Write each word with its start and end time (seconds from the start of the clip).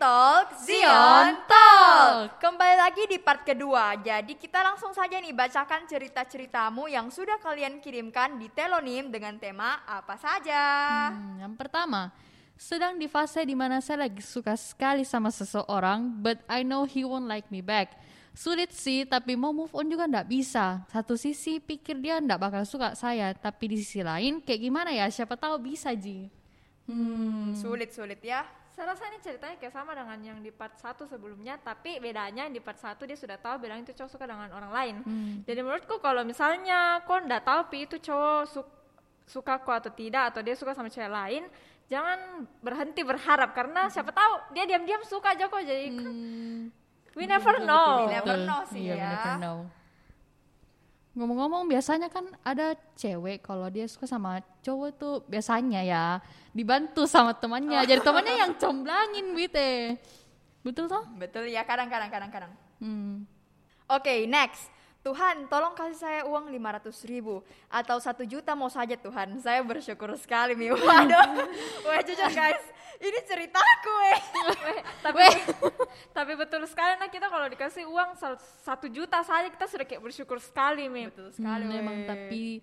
Talk 0.00 0.56
Zion 0.64 1.44
Talk. 1.44 2.40
Kembali 2.40 2.76
lagi 2.80 3.04
di 3.04 3.20
part 3.20 3.44
kedua. 3.44 4.00
Jadi 4.00 4.32
kita 4.32 4.64
langsung 4.64 4.96
saja 4.96 5.20
nih 5.20 5.36
bacakan 5.36 5.84
cerita-ceritamu 5.84 6.88
yang 6.88 7.12
sudah 7.12 7.36
kalian 7.36 7.84
kirimkan 7.84 8.40
di 8.40 8.48
Telonim 8.48 9.12
dengan 9.12 9.36
tema 9.36 9.84
apa 9.84 10.16
saja. 10.16 10.62
Hmm, 11.12 11.44
yang 11.44 11.52
pertama, 11.52 12.08
sedang 12.56 12.96
di 12.96 13.12
fase 13.12 13.44
di 13.44 13.52
mana 13.52 13.84
saya 13.84 14.08
lagi 14.08 14.24
suka 14.24 14.56
sekali 14.56 15.04
sama 15.04 15.28
seseorang, 15.28 16.08
but 16.24 16.40
I 16.48 16.64
know 16.64 16.88
he 16.88 17.04
won't 17.04 17.28
like 17.28 17.52
me 17.52 17.60
back. 17.60 17.92
Sulit 18.32 18.72
sih, 18.72 19.04
tapi 19.04 19.36
mau 19.36 19.52
move 19.52 19.76
on 19.76 19.84
juga 19.84 20.08
ndak 20.08 20.32
bisa. 20.32 20.80
Satu 20.88 21.20
sisi 21.20 21.60
pikir 21.60 22.00
dia 22.00 22.24
ndak 22.24 22.40
bakal 22.40 22.64
suka 22.64 22.96
saya, 22.96 23.36
tapi 23.36 23.76
di 23.76 23.76
sisi 23.76 24.00
lain 24.00 24.40
kayak 24.40 24.64
gimana 24.64 24.96
ya? 24.96 25.12
Siapa 25.12 25.36
tahu 25.36 25.60
bisa 25.60 25.92
Ji. 25.92 26.32
Hmm, 26.88 27.52
sulit-sulit 27.52 28.24
ya. 28.24 28.59
Saya 28.80 28.96
rasa 28.96 29.12
ini 29.12 29.20
ceritanya 29.20 29.60
kayak 29.60 29.76
sama 29.76 29.92
dengan 29.92 30.16
yang 30.24 30.38
di 30.40 30.48
part 30.48 30.72
1 30.72 31.04
sebelumnya, 31.04 31.60
tapi 31.60 32.00
bedanya 32.00 32.48
yang 32.48 32.54
di 32.56 32.64
part 32.64 32.80
1 32.80 32.96
dia 33.04 33.12
sudah 33.12 33.36
tahu 33.36 33.60
bilang 33.60 33.84
itu 33.84 33.92
cowok 33.92 34.08
suka 34.08 34.24
dengan 34.24 34.48
orang 34.48 34.72
lain. 34.72 34.94
Jadi 35.44 35.60
menurutku 35.60 36.00
kalau 36.00 36.24
misalnya 36.24 37.04
kau 37.04 37.20
ndak 37.20 37.44
tahu 37.44 37.60
pi 37.68 37.84
itu 37.84 38.00
cowok 38.00 38.40
su- 38.48 38.72
suka 39.28 39.60
kau 39.60 39.76
atau 39.76 39.92
tidak 39.92 40.32
atau 40.32 40.40
dia 40.40 40.56
suka 40.56 40.72
sama 40.72 40.88
cewek 40.88 41.12
lain, 41.12 41.44
jangan 41.92 42.48
berhenti 42.64 43.04
berharap 43.04 43.52
karena 43.52 43.92
siapa 43.92 44.16
tahu 44.16 44.56
dia 44.56 44.64
diam-diam 44.64 45.04
suka 45.04 45.36
aja 45.36 45.44
kok 45.44 45.60
jadi 45.60 45.86
kan 45.92 46.14
we 47.12 47.28
never 47.28 47.60
know. 47.60 48.08
We 48.08 48.16
never 48.16 48.36
know 48.48 48.64
sih 48.64 48.80
Iya, 48.80 48.94
we 48.96 48.96
ya. 48.96 49.10
never 49.12 49.34
know. 49.36 49.58
Ngomong-ngomong 51.10 51.66
biasanya 51.66 52.06
kan 52.06 52.30
ada 52.46 52.78
cewek 52.94 53.42
kalau 53.42 53.66
dia 53.66 53.90
suka 53.90 54.06
sama 54.06 54.38
cowok 54.62 54.90
tuh 54.94 55.14
biasanya 55.26 55.82
ya 55.82 56.04
dibantu 56.54 57.02
sama 57.06 57.34
temannya. 57.34 57.82
Jadi 57.82 57.98
temannya 57.98 58.34
yang 58.38 58.52
comblangin 58.54 59.26
gitu. 59.34 59.98
Betul 60.62 60.86
toh? 60.86 61.02
Betul 61.18 61.50
ya, 61.50 61.66
kadang-kadang 61.66 62.10
kadang-kadang. 62.12 62.52
Hmm. 62.78 63.24
Oke, 63.90 64.28
next. 64.30 64.70
Tuhan, 65.00 65.48
tolong 65.48 65.72
kasih 65.72 65.96
saya 65.96 66.20
uang 66.28 66.52
500 66.52 66.92
ribu 67.08 67.40
atau 67.72 67.96
satu 67.96 68.20
juta 68.28 68.52
mau 68.52 68.68
saja 68.68 69.00
Tuhan. 69.00 69.32
Saya 69.40 69.64
bersyukur 69.64 70.12
sekali, 70.20 70.52
Mi. 70.52 70.68
Waduh, 70.76 71.48
wah 71.88 72.00
jujur 72.04 72.28
guys, 72.28 72.60
ini 73.00 73.18
ceritaku, 73.24 73.94
eh. 74.12 74.20
tapi 75.00 75.24
tapi 76.12 76.32
betul 76.36 76.68
sekali 76.68 77.00
nah 77.00 77.08
kita 77.08 77.32
kalau 77.32 77.48
dikasih 77.48 77.88
uang 77.88 78.12
satu 78.60 78.92
juta 78.92 79.24
saja 79.24 79.48
kita 79.48 79.64
sudah 79.64 79.86
kayak 79.88 80.04
bersyukur 80.04 80.36
sekali 80.36 80.84
Mi. 80.92 81.08
Betul 81.08 81.32
sekali, 81.32 81.64
Hmm, 81.64 81.72
memang 81.80 81.96
tapi 82.04 82.60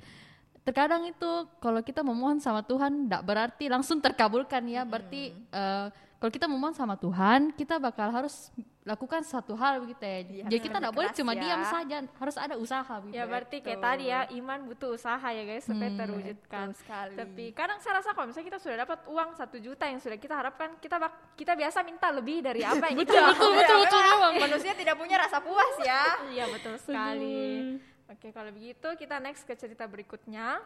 terkadang 0.61 1.09
itu 1.09 1.31
kalau 1.57 1.81
kita 1.81 2.05
memohon 2.05 2.37
sama 2.37 2.61
Tuhan 2.61 3.09
tidak 3.09 3.25
berarti 3.25 3.65
langsung 3.65 3.97
terkabulkan 3.97 4.61
ya. 4.69 4.85
Berarti 4.85 5.33
eh, 5.33 5.87
kalau 6.17 6.31
kita 6.33 6.49
memohon 6.49 6.73
sama 6.73 6.97
Tuhan, 6.97 7.53
kita 7.53 7.77
bakal 7.77 8.09
harus 8.09 8.49
lakukan 8.81 9.21
satu 9.21 9.53
hal 9.53 9.83
begitu 9.83 10.01
ya. 10.01 10.17
Iya, 10.23 10.43
Jadi 10.47 10.61
kita 10.63 10.77
tidak 10.79 10.93
boleh 10.95 11.11
cuma 11.13 11.31
ya. 11.35 11.41
diam 11.43 11.61
saja, 11.61 11.97
harus 12.07 12.35
ada 12.39 12.55
usaha 12.57 12.95
gitu. 13.03 13.13
Ya 13.13 13.27
berarti 13.27 13.57
kayak 13.59 13.79
tadi 13.83 14.05
ya 14.07 14.25
iman 14.33 14.59
butuh 14.65 14.95
usaha 14.95 15.27
ya 15.27 15.43
guys 15.43 15.67
supaya 15.67 15.91
terwujudkan. 15.93 16.71
betul 16.71 16.79
sekali. 16.79 17.15
Tapi 17.19 17.45
kadang 17.53 17.77
saya 17.83 17.99
rasa 17.99 18.15
kalau 18.15 18.31
misalnya 18.31 18.47
kita 18.49 18.59
sudah 18.63 18.77
dapat 18.81 18.99
uang 19.05 19.29
satu 19.35 19.57
juta 19.59 19.85
yang 19.85 19.99
sudah 19.99 20.17
kita 20.17 20.33
harapkan, 20.33 20.73
kita 20.79 20.95
bak- 20.97 21.37
kita 21.37 21.53
biasa 21.53 21.83
minta 21.83 22.07
lebih 22.09 22.41
dari 22.41 22.63
apa 22.63 22.83
yang 22.87 22.97
kita 23.03 23.13
betul, 23.13 23.51
betul, 23.53 23.77
betul, 23.83 24.31
Manusia 24.39 24.73
tidak 24.73 24.95
punya 24.95 25.15
rasa 25.19 25.37
puas 25.37 25.75
ya. 25.83 26.17
Iya 26.33 26.45
betul 26.49 26.75
sekali. 26.81 27.77
Oke 28.07 28.31
kalau 28.31 28.49
begitu 28.49 28.87
kita 28.95 29.19
next 29.19 29.43
ke 29.43 29.53
cerita 29.53 29.83
berikutnya. 29.83 30.63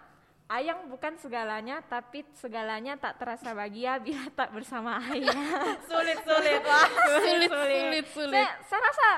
Ayang 0.51 0.91
bukan 0.91 1.15
segalanya, 1.15 1.79
tapi 1.87 2.27
segalanya 2.35 2.99
tak 2.99 3.15
terasa 3.23 3.55
bahagia 3.55 3.95
bila 4.03 4.27
tak 4.35 4.51
bersama 4.51 4.99
ayah. 5.15 5.39
Sulit, 5.89 6.19
sulit. 6.27 6.59
Wah. 6.67 6.87
Sulit, 7.23 7.51
sulit, 7.51 8.05
sulit. 8.11 8.35
Saya, 8.35 8.49
saya 8.67 8.81
rasa 8.83 9.09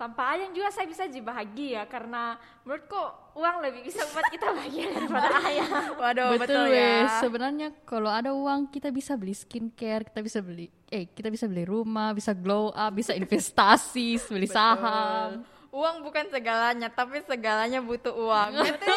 tanpa 0.00 0.32
ayang 0.32 0.56
juga 0.56 0.72
saya 0.72 0.88
bisa 0.88 1.04
jadi 1.04 1.20
bahagia 1.20 1.84
karena 1.84 2.40
menurutku 2.64 2.96
uang 3.36 3.56
lebih 3.60 3.84
bisa 3.84 4.00
membuat 4.08 4.32
kita 4.32 4.46
bahagia 4.48 4.86
daripada 4.96 5.36
ayah. 5.44 5.68
Waduh, 5.92 6.28
betul, 6.38 6.40
betul, 6.40 6.64
ya. 6.72 6.72
weh. 6.72 7.02
Sebenarnya 7.20 7.68
kalau 7.84 8.08
ada 8.08 8.32
uang 8.32 8.72
kita 8.72 8.88
bisa 8.88 9.12
beli 9.20 9.36
skincare, 9.36 10.08
kita 10.08 10.24
bisa 10.24 10.40
beli 10.40 10.72
eh 10.88 11.04
kita 11.10 11.28
bisa 11.28 11.44
beli 11.44 11.68
rumah, 11.68 12.16
bisa 12.16 12.32
glow 12.32 12.72
up, 12.72 12.94
bisa 12.96 13.12
investasi, 13.12 14.16
beli 14.30 14.48
saham. 14.48 15.44
Uang 15.70 16.02
bukan 16.02 16.26
segalanya, 16.34 16.90
tapi 16.90 17.22
segalanya 17.22 17.78
butuh 17.78 18.10
uang. 18.10 18.58
Betul. 18.58 18.90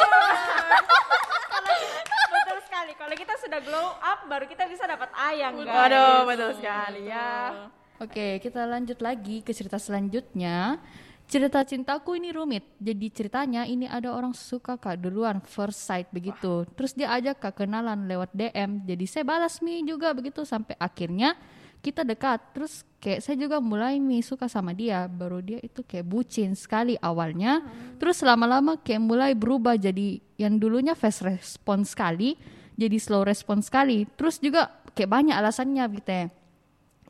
betul 2.34 2.58
sekali. 2.66 2.92
Kalau 2.98 3.14
kita 3.14 3.34
sudah 3.38 3.60
glow 3.62 3.94
up, 4.02 4.26
baru 4.26 4.50
kita 4.50 4.66
bisa 4.66 4.90
dapat 4.90 5.14
ayang, 5.14 5.62
guys. 5.62 5.70
Waduh, 5.70 6.26
betul 6.26 6.52
sekali 6.58 7.14
ya. 7.14 7.70
Oke, 8.02 8.42
kita 8.42 8.66
lanjut 8.66 8.98
lagi 9.06 9.46
ke 9.46 9.54
cerita 9.54 9.78
selanjutnya. 9.78 10.82
Cerita 11.30 11.62
cintaku 11.62 12.18
ini 12.18 12.34
rumit. 12.34 12.66
Jadi 12.82 13.08
ceritanya 13.14 13.64
ini 13.70 13.88
ada 13.88 14.12
orang 14.12 14.34
suka 14.34 14.74
kak 14.76 14.98
duluan 14.98 15.40
first 15.46 15.78
sight 15.86 16.10
begitu. 16.10 16.66
Terus 16.74 16.92
dia 16.98 17.14
ajak 17.14 17.38
kak 17.38 17.64
kenalan 17.64 18.10
lewat 18.10 18.34
DM. 18.34 18.84
Jadi 18.84 19.06
saya 19.08 19.24
balas 19.24 19.62
mi 19.64 19.86
juga 19.86 20.12
begitu 20.12 20.44
sampai 20.44 20.76
akhirnya 20.76 21.38
kita 21.84 22.08
dekat. 22.08 22.56
Terus 22.56 22.88
kayak 23.04 23.20
saya 23.20 23.36
juga 23.36 23.60
mulai 23.60 24.00
mi 24.00 24.24
suka 24.24 24.48
sama 24.48 24.72
dia. 24.72 25.04
Baru 25.12 25.44
dia 25.44 25.60
itu 25.60 25.84
kayak 25.84 26.08
bucin 26.08 26.56
sekali 26.56 26.96
awalnya. 27.04 27.60
Terus 28.00 28.24
lama-lama 28.24 28.80
kayak 28.80 29.04
mulai 29.04 29.32
berubah 29.36 29.76
jadi 29.76 30.24
yang 30.40 30.56
dulunya 30.56 30.96
fast 30.96 31.28
response 31.28 31.92
sekali. 31.92 32.40
Jadi 32.80 32.98
slow 32.98 33.28
response 33.28 33.68
sekali. 33.68 34.08
Terus 34.16 34.40
juga 34.40 34.72
kayak 34.96 35.10
banyak 35.12 35.36
alasannya 35.36 35.84
gitu 36.00 36.12
ya 36.14 36.28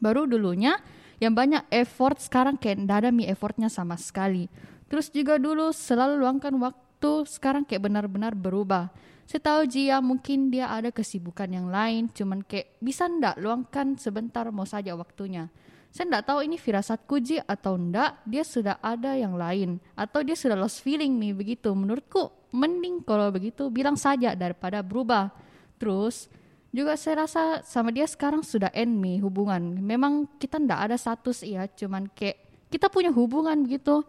baru 0.04 0.28
dulunya 0.28 0.80
yang 1.24 1.32
banyak 1.32 1.64
effort 1.72 2.20
sekarang 2.20 2.60
kayak 2.60 2.84
ndak 2.84 3.08
ada 3.08 3.10
mi 3.16 3.24
effortnya 3.24 3.72
sama 3.72 3.96
sekali 3.96 4.52
terus 4.92 5.08
juga 5.08 5.40
dulu 5.40 5.72
selalu 5.72 6.20
luangkan 6.20 6.52
waktu 6.60 7.12
sekarang 7.28 7.64
kayak 7.64 7.88
benar-benar 7.88 8.36
berubah 8.36 8.92
saya 9.24 9.42
tahu 9.42 9.68
Jia 9.68 10.04
mungkin 10.04 10.52
dia 10.52 10.70
ada 10.70 10.92
kesibukan 10.92 11.48
yang 11.48 11.68
lain 11.72 12.12
cuman 12.12 12.44
kayak 12.44 12.78
bisa 12.84 13.08
ndak 13.08 13.40
luangkan 13.40 13.96
sebentar 13.96 14.48
mau 14.52 14.68
saja 14.68 14.94
waktunya 14.94 15.48
saya 15.94 16.10
ndak 16.10 16.26
tahu 16.26 16.40
ini 16.44 16.58
firasatku 16.58 17.16
Ji 17.22 17.38
atau 17.44 17.78
ndak 17.78 18.26
dia 18.26 18.42
sudah 18.42 18.82
ada 18.82 19.14
yang 19.14 19.38
lain 19.38 19.78
atau 19.94 20.26
dia 20.26 20.34
sudah 20.34 20.58
lost 20.58 20.82
feeling 20.82 21.20
nih 21.22 21.34
begitu 21.38 21.70
menurutku 21.72 22.32
mending 22.54 23.02
kalau 23.06 23.30
begitu 23.30 23.70
bilang 23.70 23.98
saja 23.98 24.34
daripada 24.34 24.82
berubah 24.82 25.34
terus 25.78 26.30
juga 26.74 26.98
saya 26.98 27.30
rasa 27.30 27.62
sama 27.62 27.94
dia 27.94 28.10
sekarang 28.10 28.42
sudah 28.42 28.74
end 28.74 28.98
me 28.98 29.22
hubungan. 29.22 29.62
Memang 29.78 30.26
kita 30.42 30.58
ndak 30.58 30.90
ada 30.90 30.98
status 30.98 31.46
ya, 31.46 31.70
cuman 31.70 32.10
kayak 32.18 32.42
kita 32.74 32.90
punya 32.90 33.14
hubungan 33.14 33.62
begitu. 33.62 34.02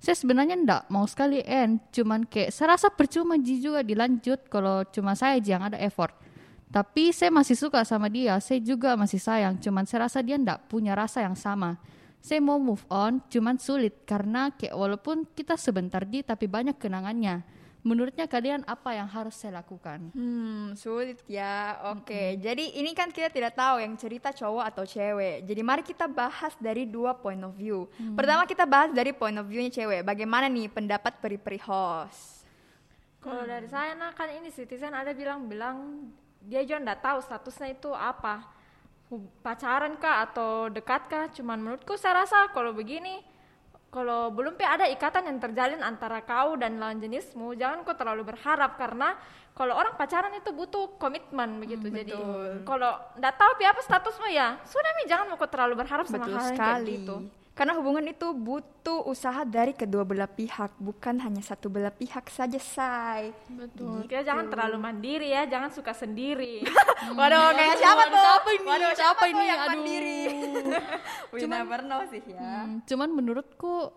Saya 0.00 0.16
sebenarnya 0.16 0.56
ndak 0.56 0.82
mau 0.88 1.04
sekali 1.04 1.44
end, 1.44 1.92
cuman 1.92 2.24
kayak 2.24 2.56
saya 2.56 2.72
rasa 2.72 2.88
percuma 2.88 3.36
Ji 3.36 3.60
juga 3.60 3.84
dilanjut 3.84 4.48
kalau 4.48 4.80
cuma 4.88 5.12
saya 5.12 5.36
aja 5.36 5.60
yang 5.60 5.64
ada 5.68 5.76
effort. 5.76 6.16
Tapi 6.72 7.12
saya 7.12 7.28
masih 7.28 7.52
suka 7.52 7.84
sama 7.84 8.08
dia, 8.08 8.40
saya 8.40 8.64
juga 8.64 8.96
masih 8.96 9.20
sayang, 9.20 9.60
cuman 9.60 9.84
saya 9.84 10.08
rasa 10.08 10.24
dia 10.24 10.40
ndak 10.40 10.72
punya 10.72 10.96
rasa 10.96 11.20
yang 11.20 11.36
sama. 11.36 11.76
Saya 12.16 12.40
mau 12.40 12.56
move 12.56 12.80
on, 12.88 13.20
cuman 13.28 13.60
sulit 13.60 14.08
karena 14.08 14.48
kayak 14.56 14.72
walaupun 14.72 15.28
kita 15.36 15.60
sebentar 15.60 16.00
Ji 16.08 16.24
tapi 16.24 16.48
banyak 16.48 16.80
kenangannya. 16.80 17.59
Menurutnya 17.80 18.28
kalian 18.28 18.60
apa 18.68 18.92
yang 18.92 19.08
harus 19.08 19.32
saya 19.32 19.64
lakukan? 19.64 20.12
Hmm, 20.12 20.76
sulit 20.76 21.24
ya. 21.24 21.80
Oke, 21.96 22.36
jadi 22.36 22.76
ini 22.76 22.92
kan 22.92 23.08
kita 23.08 23.32
tidak 23.32 23.56
tahu 23.56 23.80
yang 23.80 23.96
cerita 23.96 24.36
cowok 24.36 24.64
atau 24.68 24.84
cewek. 24.84 25.48
Jadi 25.48 25.60
mari 25.64 25.80
kita 25.80 26.04
bahas 26.04 26.52
dari 26.60 26.84
dua 26.84 27.16
point 27.16 27.40
of 27.40 27.56
view. 27.56 27.88
Pertama 28.12 28.44
kita 28.44 28.68
bahas 28.68 28.92
dari 28.92 29.16
point 29.16 29.32
of 29.40 29.48
view-nya 29.48 29.72
cewek. 29.72 30.04
Bagaimana 30.04 30.52
nih 30.52 30.68
pendapat 30.68 31.24
peri-peri 31.24 31.56
host? 31.64 32.44
Kalau 33.20 33.44
dari 33.48 33.68
saya 33.68 33.96
nah 33.96 34.12
kan 34.12 34.28
ini 34.28 34.52
citizen 34.52 34.92
ada 34.96 35.12
bilang-bilang 35.12 36.08
dia 36.40 36.64
juga 36.64 36.84
nggak 36.84 37.00
tahu 37.00 37.18
statusnya 37.24 37.68
itu 37.76 37.92
apa. 37.96 38.44
Pacaran 39.40 39.96
kah 39.96 40.28
atau 40.28 40.68
dekat 40.68 41.08
kah? 41.08 41.26
Cuman 41.32 41.56
menurutku 41.60 41.96
saya 41.96 42.24
rasa 42.24 42.52
kalau 42.52 42.76
begini 42.76 43.24
kalau 43.90 44.30
belum 44.30 44.54
pi 44.54 44.62
ada 44.62 44.86
ikatan 44.86 45.26
yang 45.26 45.38
terjalin 45.42 45.82
antara 45.82 46.22
kau 46.22 46.54
dan 46.54 46.78
lawan 46.78 47.02
jenismu, 47.02 47.58
jangan 47.58 47.82
kau 47.82 47.98
terlalu 47.98 48.22
berharap 48.22 48.78
karena 48.78 49.18
kalau 49.50 49.74
orang 49.74 49.98
pacaran 49.98 50.30
itu 50.38 50.54
butuh 50.54 50.94
komitmen 50.94 51.58
begitu. 51.58 51.90
Jadi 51.90 52.14
kalau 52.62 52.94
nggak 53.18 53.34
tahu 53.34 53.52
pi 53.58 53.66
apa 53.66 53.82
statusmu 53.82 54.30
ya, 54.30 54.62
sudah 54.62 54.90
mi 54.94 55.10
jangan 55.10 55.26
mau 55.26 55.36
kau 55.36 55.50
terlalu 55.50 55.74
berharap 55.82 56.06
sama 56.06 56.22
Betul 56.22 56.38
hal 56.38 56.46
kayak 56.46 56.54
sekali. 56.54 56.92
gitu. 57.02 57.16
Karena 57.50 57.76
hubungan 57.76 58.06
itu 58.06 58.30
butuh 58.32 59.04
usaha 59.04 59.44
dari 59.44 59.76
kedua 59.76 60.06
belah 60.06 60.30
pihak, 60.30 60.80
bukan 60.80 61.20
hanya 61.20 61.42
satu 61.44 61.68
belah 61.68 61.92
pihak 61.92 62.30
saja, 62.32 62.56
say. 62.56 63.34
Betul. 63.50 64.08
Kita 64.08 64.22
jangan 64.24 64.48
terlalu 64.48 64.78
mandiri 64.80 65.28
ya, 65.28 65.44
jangan 65.44 65.68
suka 65.68 65.92
sendiri. 65.92 66.64
Waduh, 67.18 67.52
kayak 67.52 67.76
siapa 67.76 68.02
tuh? 68.08 68.22
siapa 68.22 68.48
ini? 68.54 68.64
Waduh, 68.64 68.92
Siapa 68.94 68.96
siapa, 68.96 69.22
ini? 69.28 69.44
yang 69.44 69.60
Aduh. 69.60 69.70
mandiri? 69.76 70.20
We 71.34 71.40
never 71.44 71.80
know 71.84 72.00
sih 72.08 72.22
ya. 72.24 72.40
Hmm, 72.40 72.80
cuman 72.86 73.08
menurutku 73.12 73.92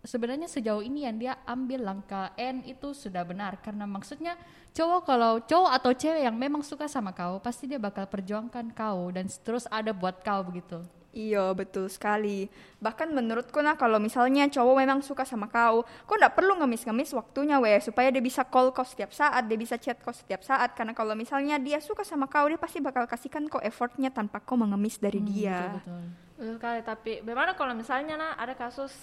sebenarnya 0.00 0.46
sejauh 0.48 0.80
ini 0.80 1.04
yang 1.04 1.16
dia 1.18 1.32
ambil 1.44 1.82
langkah 1.82 2.30
N 2.38 2.62
itu 2.64 2.94
sudah 2.94 3.26
benar 3.26 3.58
karena 3.60 3.84
maksudnya 3.84 4.38
cowok 4.70 5.00
kalau 5.04 5.32
cowok 5.42 5.70
atau 5.74 5.90
cewek 5.92 6.22
yang 6.22 6.38
memang 6.38 6.62
suka 6.62 6.86
sama 6.86 7.10
kau 7.10 7.42
pasti 7.42 7.66
dia 7.66 7.82
bakal 7.82 8.06
perjuangkan 8.06 8.70
kau 8.72 9.10
dan 9.10 9.26
terus 9.42 9.66
ada 9.68 9.90
buat 9.90 10.22
kau 10.22 10.46
begitu 10.46 10.80
Iya 11.18 11.50
betul 11.50 11.90
sekali. 11.90 12.46
Bahkan 12.78 13.10
menurutku 13.10 13.58
nah 13.58 13.74
kalau 13.74 13.98
misalnya 13.98 14.46
cowok 14.46 14.74
memang 14.78 14.98
suka 15.02 15.26
sama 15.26 15.50
kau, 15.50 15.82
kau 16.06 16.14
nggak 16.14 16.38
perlu 16.38 16.54
ngemis-ngemis 16.62 17.10
waktunya 17.10 17.58
weh 17.58 17.82
supaya 17.82 18.06
dia 18.14 18.22
bisa 18.22 18.46
call 18.46 18.70
kau 18.70 18.86
setiap 18.86 19.10
saat, 19.10 19.42
dia 19.50 19.58
bisa 19.58 19.74
chat 19.74 19.98
kau 19.98 20.14
setiap 20.14 20.46
saat. 20.46 20.78
Karena 20.78 20.94
kalau 20.94 21.18
misalnya 21.18 21.58
dia 21.58 21.82
suka 21.82 22.06
sama 22.06 22.30
kau, 22.30 22.46
dia 22.46 22.54
pasti 22.54 22.78
bakal 22.78 23.02
kasihkan 23.10 23.50
kau 23.50 23.58
effortnya 23.58 24.14
tanpa 24.14 24.38
kau 24.38 24.54
mengemis 24.54 25.02
dari 25.02 25.18
dia. 25.18 25.74
betul 25.82 26.06
Betul 26.38 26.54
sekali, 26.54 26.80
tapi 26.86 27.12
bagaimana 27.26 27.58
kalau 27.58 27.74
misalnya 27.74 28.14
nah 28.14 28.32
ada 28.38 28.54
kasus 28.54 28.94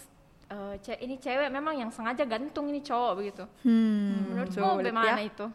eh, 0.48 0.80
ce- 0.80 1.02
ini 1.04 1.20
cewek 1.20 1.52
memang 1.52 1.76
yang 1.76 1.92
sengaja 1.92 2.24
gantung 2.24 2.72
ini 2.72 2.80
cowok 2.80 3.12
begitu. 3.20 3.44
Hmm, 3.68 4.32
Menurutmu 4.32 4.80
bagaimana 4.80 5.20
ya. 5.20 5.28
itu? 5.28 5.46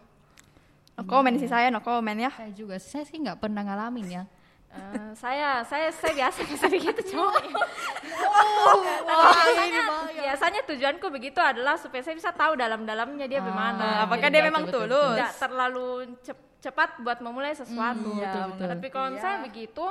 No 1.01 1.09
comment 1.09 1.33
sih 1.41 1.49
saya, 1.49 1.73
no 1.73 1.81
comment 1.81 2.21
ya. 2.21 2.29
saya 2.37 2.53
juga 2.53 2.77
saya 2.77 3.09
sih 3.09 3.17
nggak 3.17 3.41
pernah 3.41 3.65
ngalamin 3.65 4.09
ya 4.13 4.25
Eh, 4.71 5.11
saya 5.19 5.67
saya 5.67 5.91
saya 5.91 6.15
biasa 6.15 6.47
bisa 6.51 6.67
begitu 6.67 7.01
cowok. 7.11 7.43
Oh, 8.63 8.79
biasanya, 9.43 9.83
biasanya 10.15 10.61
tujuanku 10.63 11.07
begitu 11.11 11.41
adalah 11.43 11.75
supaya 11.75 11.99
saya 12.01 12.15
bisa 12.15 12.31
tahu 12.31 12.55
dalam-dalamnya 12.55 13.27
dia 13.27 13.39
Ah, 13.39 13.43
bagaimana. 13.43 13.87
apakah 14.07 14.29
iya, 14.29 14.35
dia 14.37 14.43
memang 14.47 14.65
betul, 14.65 14.87
tulus? 14.87 15.19
Tidak 15.19 15.33
terlalu 15.39 15.89
cep- 16.23 16.49
cepat 16.61 16.91
buat 17.01 17.19
memulai 17.19 17.51
sesuatu. 17.53 18.15
iya, 18.15 18.31
betul, 18.31 18.45
betul. 18.55 18.67
Tapi 18.71 18.87
kalau 18.89 19.09
Iya. 19.11 19.43
begitu, 19.43 19.87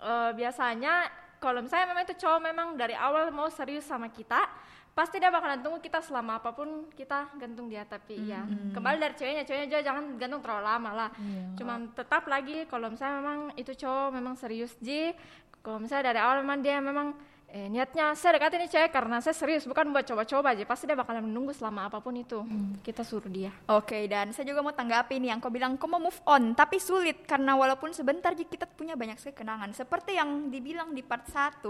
eh, 0.00 0.30
biasanya 0.32 0.94
kalau 1.36 1.60
misalnya 1.60 1.86
memang 1.86 2.04
itu 2.04 2.16
cowok 2.16 2.40
memang 2.40 2.68
dari 2.74 2.96
awal 2.96 3.28
mau 3.28 3.52
serius 3.52 3.84
sama 3.84 4.08
kita, 4.08 4.48
pasti 4.94 5.18
dia 5.18 5.26
bakalan 5.28 5.58
tunggu 5.58 5.82
kita 5.82 5.98
selama 5.98 6.38
apa 6.38 6.54
pun 6.54 6.86
kita 6.94 7.34
gantung 7.36 7.66
dia. 7.66 7.82
Tapi 7.82 8.30
ya 8.30 8.46
kembali 8.46 8.96
dari 9.02 9.14
ceweknya, 9.18 9.42
ceweknya 9.42 9.66
juga 9.68 9.82
jangan 9.82 10.04
gantung 10.16 10.40
terlalu 10.40 10.64
lama 10.64 10.90
lah. 10.94 11.10
Cuman 11.58 11.90
tetap 11.92 12.24
lagi 12.30 12.64
kalau 12.70 12.88
misalnya 12.88 13.18
memang 13.20 13.38
itu 13.58 13.74
cowok 13.74 14.08
memang 14.14 14.34
serius 14.38 14.72
ji, 14.78 15.12
kalau 15.60 15.82
misalnya 15.82 16.14
dari 16.14 16.20
awal 16.22 16.46
memang 16.46 16.58
dia 16.62 16.78
memang 16.78 17.08
eh, 17.54 17.70
niatnya 17.70 18.18
saya 18.18 18.34
dekatin 18.34 18.66
ini 18.66 18.68
cewek 18.68 18.90
karena 18.90 19.22
saya 19.22 19.30
serius 19.30 19.62
bukan 19.62 19.86
buat 19.94 20.02
coba-coba 20.02 20.50
aja. 20.50 20.66
Pasti 20.66 20.90
dia 20.90 20.98
bakalan 20.98 21.22
menunggu 21.22 21.54
selama 21.54 21.86
apa 21.86 22.02
pun 22.02 22.18
itu. 22.18 22.42
Kita 22.82 23.06
suruh 23.06 23.30
dia. 23.30 23.54
Oke, 23.70 24.10
dan 24.10 24.34
saya 24.34 24.50
juga 24.50 24.58
mau 24.66 24.74
tanggapi 24.74 25.22
nih 25.22 25.30
yang 25.30 25.38
kau 25.38 25.54
bilang 25.54 25.78
kau 25.78 25.86
mau 25.86 26.02
move 26.02 26.18
on, 26.26 26.58
tapi 26.58 26.82
sulit 26.82 27.22
karena 27.22 27.54
walaupun 27.54 27.94
sebentar 27.94 28.34
Ji, 28.34 28.50
kita 28.50 28.66
punya 28.66 28.98
banyak 28.98 29.22
sekali 29.22 29.46
kenangan. 29.46 29.70
Seperti 29.70 30.18
yang 30.18 30.50
dibilang 30.50 30.90
di 30.90 31.06
part 31.06 31.30
1, 31.30 31.62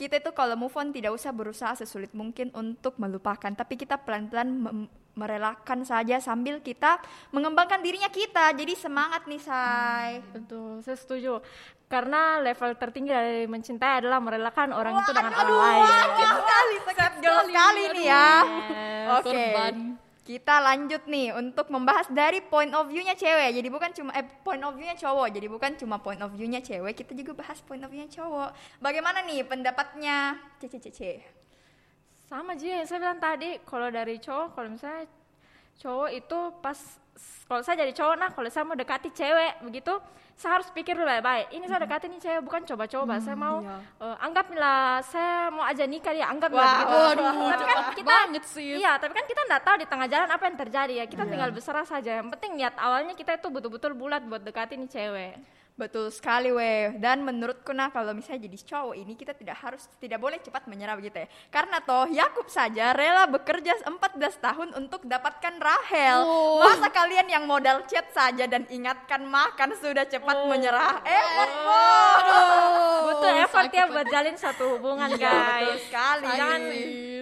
kita 0.00 0.24
itu 0.24 0.30
kalau 0.32 0.56
move 0.56 0.72
on 0.80 0.88
tidak 0.88 1.12
usah 1.12 1.28
berusaha 1.36 1.76
sesulit 1.76 2.16
mungkin 2.16 2.48
untuk 2.56 2.96
melupakan, 2.96 3.52
tapi 3.52 3.76
kita 3.76 4.00
pelan-pelan 4.00 4.48
merelakan 5.20 5.84
saja 5.84 6.16
sambil 6.16 6.64
kita 6.64 6.96
mengembangkan 7.36 7.84
dirinya 7.84 8.08
kita. 8.08 8.56
Jadi 8.56 8.72
semangat 8.72 9.28
nih, 9.28 9.40
Say. 9.44 10.24
Betul, 10.32 10.80
saya 10.80 10.96
setuju. 10.96 11.44
Karena 11.90 12.38
level 12.38 12.78
tertinggi 12.78 13.10
dari 13.10 13.44
mencintai 13.50 14.00
adalah 14.00 14.22
merelakan 14.22 14.70
orang 14.72 15.02
itu 15.02 15.10
dengan 15.10 15.34
Aduh, 15.34 15.58
orang 15.58 15.58
lain. 15.58 15.90
sakit 15.90 16.28
sekali, 16.38 16.76
sakit 16.86 17.12
sekali 17.50 17.82
nih 17.98 18.04
ya. 18.06 18.30
Oke. 19.18 19.26
korban. 19.26 19.74
Kita 20.20 20.62
lanjut 20.62 21.02
nih 21.10 21.34
untuk 21.34 21.66
membahas 21.74 22.06
dari 22.06 22.38
point 22.38 22.70
of 22.70 22.86
view-nya 22.86 23.18
cewek. 23.18 23.50
Jadi 23.50 23.66
bukan 23.66 23.90
cuma 23.90 24.14
eh 24.14 24.22
point 24.22 24.62
of 24.62 24.78
view-nya 24.78 24.94
cowok. 24.94 25.26
Jadi 25.34 25.46
bukan 25.50 25.74
cuma 25.74 25.98
point 25.98 26.22
of 26.22 26.30
view-nya 26.30 26.62
cewek, 26.62 26.94
kita 26.94 27.18
juga 27.18 27.42
bahas 27.42 27.58
point 27.66 27.82
of 27.82 27.90
view-nya 27.90 28.06
cowok. 28.06 28.54
Bagaimana 28.78 29.26
nih 29.26 29.42
pendapatnya 29.42 30.38
CCCC? 30.62 31.18
Sama 32.30 32.54
aja 32.54 32.62
yang 32.62 32.86
saya 32.86 33.02
bilang 33.02 33.18
tadi, 33.18 33.58
kalau 33.66 33.90
dari 33.90 34.22
cowok, 34.22 34.54
kalau 34.54 34.68
misalnya 34.70 35.10
cowok 35.82 36.10
itu 36.14 36.38
pas 36.62 36.78
kalau 37.48 37.62
saya 37.66 37.82
jadi 37.82 37.92
cowok 37.96 38.14
nah 38.20 38.30
kalau 38.30 38.48
saya 38.52 38.64
mau 38.68 38.76
dekati 38.78 39.10
cewek 39.10 39.64
begitu 39.66 39.96
saya 40.38 40.56
harus 40.56 40.68
pikir 40.72 40.96
dulu 40.96 41.08
baik 41.08 41.52
ini 41.52 41.64
saya 41.68 41.84
dekati 41.84 42.08
nih 42.08 42.20
cewek 42.20 42.42
bukan 42.46 42.62
coba-coba 42.64 43.20
saya 43.20 43.36
mau 43.36 43.60
eh, 44.00 44.16
anggaplah 44.24 45.04
saya 45.04 45.52
mau 45.52 45.64
aja 45.66 45.84
nikah 45.84 46.16
dia 46.16 46.28
anggap 46.30 46.48
Wah, 46.52 46.64
begitu. 46.64 46.96
waduh, 46.96 47.32
tapi 47.50 47.64
kan 47.64 47.78
kita 47.92 48.08
banget 48.08 48.44
sih. 48.48 48.72
iya 48.80 48.92
tapi 48.96 49.12
kan 49.12 49.24
kita 49.28 49.40
nggak 49.50 49.62
tahu 49.66 49.76
di 49.82 49.86
tengah 49.88 50.08
jalan 50.08 50.28
apa 50.32 50.44
yang 50.48 50.56
terjadi 50.56 50.94
ya 51.00 51.04
kita 51.10 51.22
tinggal 51.28 51.50
berserah 51.52 51.84
saja. 51.84 52.10
Yang 52.22 52.28
penting 52.38 52.52
niat 52.56 52.74
awalnya 52.80 53.12
kita 53.12 53.36
itu 53.36 53.48
betul-betul 53.52 53.92
bulat 53.92 54.22
buat 54.24 54.40
dekati 54.40 54.80
nih 54.80 54.88
cewek 54.88 55.34
Betul 55.78 56.12
sekali 56.12 56.52
weh. 56.52 56.94
Dan 56.98 57.24
menurutku 57.24 57.72
nah 57.72 57.88
kalau 57.88 58.12
misalnya 58.12 58.44
jadi 58.46 58.58
cowok 58.60 58.94
ini 58.94 59.12
kita 59.16 59.32
tidak 59.32 59.56
harus 59.60 59.86
tidak 59.96 60.20
boleh 60.20 60.36
cepat 60.36 60.68
menyerah 60.68 60.96
begitu 60.96 61.24
ya. 61.24 61.28
Karena 61.48 61.80
toh 61.80 62.04
Yakub 62.08 62.46
saja 62.46 62.92
rela 62.92 63.24
bekerja 63.26 63.80
14 63.84 63.90
tahun 64.40 64.68
untuk 64.76 65.04
dapatkan 65.04 65.54
Rahel. 65.56 66.18
Masa 66.60 66.88
kalian 66.90 67.26
yang 67.28 67.44
modal 67.44 67.84
chat 67.88 68.08
saja 68.12 68.44
dan 68.44 68.68
ingatkan 68.68 69.24
makan 69.24 69.72
sudah 69.78 70.04
cepat 70.04 70.36
menyerah? 70.46 71.00
Effort 71.00 71.54
bos. 71.64 72.24
butuh 73.00 73.32
effort 73.42 73.70
ya 73.72 73.84
buat 73.88 74.06
jalin 74.06 74.36
satu 74.36 74.76
hubungan 74.76 75.10
Iya, 75.12 75.18
betul 75.18 75.40
guys 75.40 75.80
sekali. 75.88 76.26
jangan 76.30 76.60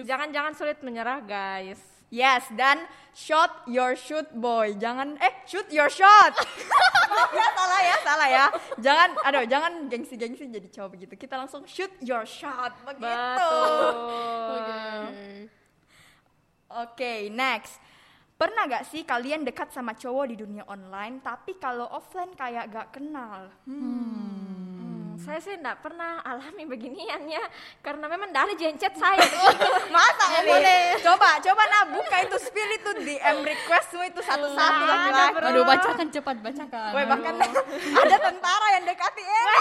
jangan 0.05 0.27
jangan 0.29 0.53
sulit 0.53 0.77
menyerah 0.79 1.19
guys 1.23 1.79
Yes, 2.09 2.49
dan 2.57 2.89
shot 3.13 3.65
your 3.69 3.93
shoot 3.93 4.25
boy. 4.33 4.73
Jangan 4.77 5.17
eh 5.21 5.45
shoot 5.45 5.69
your 5.69 5.93
shot. 5.93 6.33
Maaf 6.33 7.31
ya, 7.37 7.47
salah 7.53 7.81
ya, 7.81 7.95
salah 8.01 8.29
ya. 8.29 8.45
Jangan 8.81 9.09
aduh, 9.21 9.45
jangan 9.45 9.73
gengsi-gengsi 9.85 10.49
jadi 10.49 10.67
cowok 10.73 10.89
begitu. 10.97 11.13
Kita 11.13 11.37
langsung 11.37 11.69
shoot 11.69 11.93
your 12.01 12.25
shot 12.25 12.73
begitu. 12.81 13.05
betul 13.05 13.93
Oke, 16.69 17.33
next. 17.33 17.81
Pernah 18.39 18.71
gak 18.71 18.87
sih 18.87 19.03
kalian 19.03 19.43
dekat 19.43 19.73
sama 19.75 19.97
cowok 19.99 20.31
di 20.31 20.35
dunia 20.39 20.63
online 20.63 21.19
tapi 21.19 21.59
kalau 21.59 21.91
offline 21.91 22.31
kayak 22.39 22.71
gak 22.71 22.95
kenal? 22.95 23.51
Hmm, 23.67 24.58
saya 25.19 25.39
sih 25.43 25.51
enggak 25.59 25.83
pernah 25.83 26.23
alami 26.23 26.63
beginian 26.63 27.27
ya 27.27 27.43
karena 27.83 28.07
memang 28.07 28.31
dari 28.31 28.55
jencet 28.55 28.95
saya. 28.95 29.19
Masa 29.95 30.25
ini? 30.39 30.95
Coba, 31.03 31.43
coba 31.43 31.61
nah 31.67 31.83
buka 31.91 32.17
itu 32.23 32.37
spill 32.39 32.69
itu 32.71 32.91
DM 33.03 33.37
requestmu 33.43 34.01
itu 34.07 34.21
satu-satu 34.23 34.81
laki-laki. 34.87 35.43
aduh 35.43 35.63
bacakan 35.67 36.07
cepat 36.07 36.37
bacakan. 36.39 36.91
Woi 36.95 37.05
bahkan 37.05 37.33
ada 38.07 38.17
tentara 38.17 38.67
yang 38.79 38.83
dekati 38.87 39.23
Emi. 39.23 39.59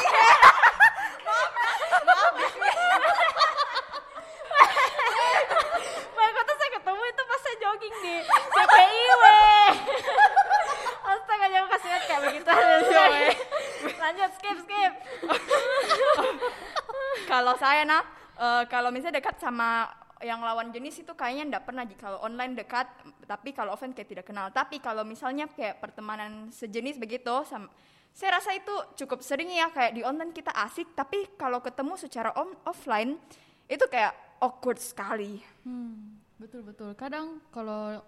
Waktu 6.19 6.41
itu 6.45 6.55
saya 6.55 6.71
ketemu 6.79 7.03
itu 7.03 7.23
pas 7.27 7.41
saya 7.43 7.57
jogging 7.59 7.95
di 7.99 8.15
CPIW 8.29 9.23
Astaga 11.09 11.47
jangan 11.49 11.69
kasih 11.73 11.89
lihat 11.89 12.05
kayak 12.05 12.21
begitu. 12.29 12.51
Lanjut 13.99 14.31
skip 14.37 14.59
kalau 17.29 17.55
saya 17.61 17.85
nah 17.85 18.01
eh, 18.41 18.65
kalau 18.73 18.89
misalnya 18.89 19.21
dekat 19.21 19.37
sama 19.37 19.93
yang 20.19 20.43
lawan 20.43 20.75
jenis 20.75 21.07
itu 21.07 21.13
kayaknya 21.15 21.57
ndak 21.57 21.65
pernah 21.71 21.87
kalau 21.95 22.19
online 22.27 22.59
dekat 22.59 22.91
tapi 23.23 23.55
kalau 23.55 23.77
offline 23.77 23.95
kayak 23.95 24.11
tidak 24.11 24.27
kenal. 24.27 24.51
Tapi 24.51 24.83
kalau 24.83 25.07
misalnya 25.07 25.47
kayak 25.47 25.79
pertemanan 25.79 26.51
sejenis 26.51 26.99
begitu 26.99 27.31
sam- 27.47 27.71
saya 28.11 28.43
rasa 28.43 28.51
itu 28.57 28.75
cukup 28.99 29.23
sering 29.23 29.47
ya 29.53 29.71
kayak 29.71 29.95
di 29.95 30.03
online 30.03 30.35
kita 30.35 30.51
asik. 30.51 30.91
Tapi 30.97 31.39
kalau 31.39 31.63
ketemu 31.63 31.95
secara 31.95 32.35
on 32.35 32.51
offline 32.67 33.15
itu 33.71 33.85
kayak 33.87 34.11
awkward 34.43 34.83
sekali. 34.83 35.39
Hmm, 35.63 36.19
betul 36.41 36.67
betul. 36.67 36.99
Kadang 36.99 37.39
kalau 37.55 38.03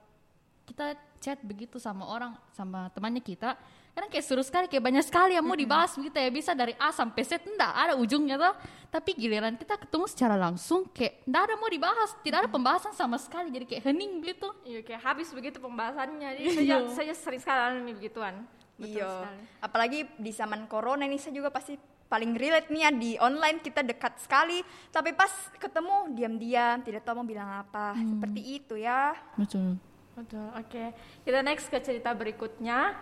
kita 0.66 0.98
chat 1.22 1.38
begitu 1.46 1.78
sama 1.78 2.06
orang, 2.10 2.34
sama 2.54 2.90
temannya 2.90 3.22
kita, 3.22 3.54
kadang 3.90 4.08
kayak 4.08 4.24
seru 4.24 4.40
sekali, 4.40 4.66
kayak 4.66 4.80
banyak 4.82 5.04
sekali 5.04 5.32
yang 5.34 5.42
mau 5.42 5.54
dibahas 5.54 5.92
begitu 5.92 6.16
ya. 6.16 6.30
Bisa 6.30 6.50
dari 6.52 6.72
A 6.76 6.90
sampai 6.90 7.22
Z, 7.22 7.42
enggak 7.42 7.72
ada 7.72 7.94
ujungnya 7.94 8.36
tuh. 8.36 8.54
Tapi 8.90 9.14
giliran 9.14 9.54
kita 9.54 9.78
ketemu 9.78 10.04
secara 10.10 10.34
langsung, 10.34 10.86
kayak 10.90 11.22
enggak 11.22 11.42
ada 11.46 11.54
mau 11.54 11.70
dibahas, 11.70 12.10
tidak 12.20 12.38
ada 12.42 12.50
pembahasan 12.50 12.92
sama 12.92 13.16
sekali, 13.16 13.50
jadi 13.50 13.64
kayak 13.64 13.82
hening 13.86 14.12
gitu. 14.20 14.48
Iya 14.62 14.80
kayak 14.82 15.02
habis 15.02 15.30
begitu 15.30 15.58
pembahasannya 15.58 16.28
Jadi 16.36 16.48
saya, 16.58 16.76
saya 16.90 17.12
sering 17.14 17.40
sekali 17.40 17.58
alami 17.58 17.92
begituan 17.94 18.34
Betul 18.74 18.98
Iya. 18.98 19.08
sekali 19.08 19.42
Apalagi 19.60 19.98
di 20.16 20.30
zaman 20.32 20.60
corona 20.66 21.04
ini 21.04 21.20
saya 21.20 21.36
juga 21.36 21.52
pasti 21.52 21.76
paling 22.10 22.34
relate 22.34 22.74
nih 22.74 22.82
ya 22.82 22.90
di 22.90 23.10
online 23.22 23.62
kita 23.62 23.86
dekat 23.86 24.18
sekali 24.18 24.58
tapi 24.90 25.14
pas 25.14 25.30
ketemu 25.54 26.10
diam-diam 26.10 26.82
tidak 26.82 27.06
tahu 27.06 27.22
mau 27.22 27.28
bilang 27.28 27.62
apa 27.62 27.94
seperti 27.94 28.40
itu 28.58 28.74
ya 28.74 29.14
Betul. 29.38 29.78
Betul, 30.10 30.46
oke. 30.52 30.84
Kita 31.22 31.38
next 31.40 31.70
ke 31.70 31.78
cerita 31.78 32.10
berikutnya. 32.12 32.92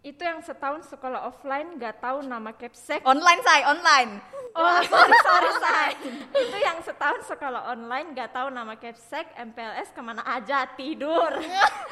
Itu 0.00 0.24
yang 0.24 0.40
setahun 0.40 0.88
sekolah 0.88 1.28
offline 1.28 1.76
gak 1.76 2.00
tahu 2.00 2.24
nama 2.24 2.56
capsek. 2.56 3.04
online 3.04 3.40
say 3.44 3.60
online 3.68 4.24
Oh, 4.50 4.82
sorry, 4.90 5.14
sorry, 5.22 5.50
sorry. 5.62 5.94
Itu 6.34 6.56
yang 6.58 6.82
setahun 6.82 7.22
sekolah 7.22 7.70
online 7.70 8.18
gak 8.18 8.34
tahu 8.34 8.50
nama 8.50 8.74
capsek, 8.74 9.30
MPLS 9.38 9.94
ke 9.94 10.00
mana 10.02 10.26
aja 10.26 10.66
tidur. 10.74 11.30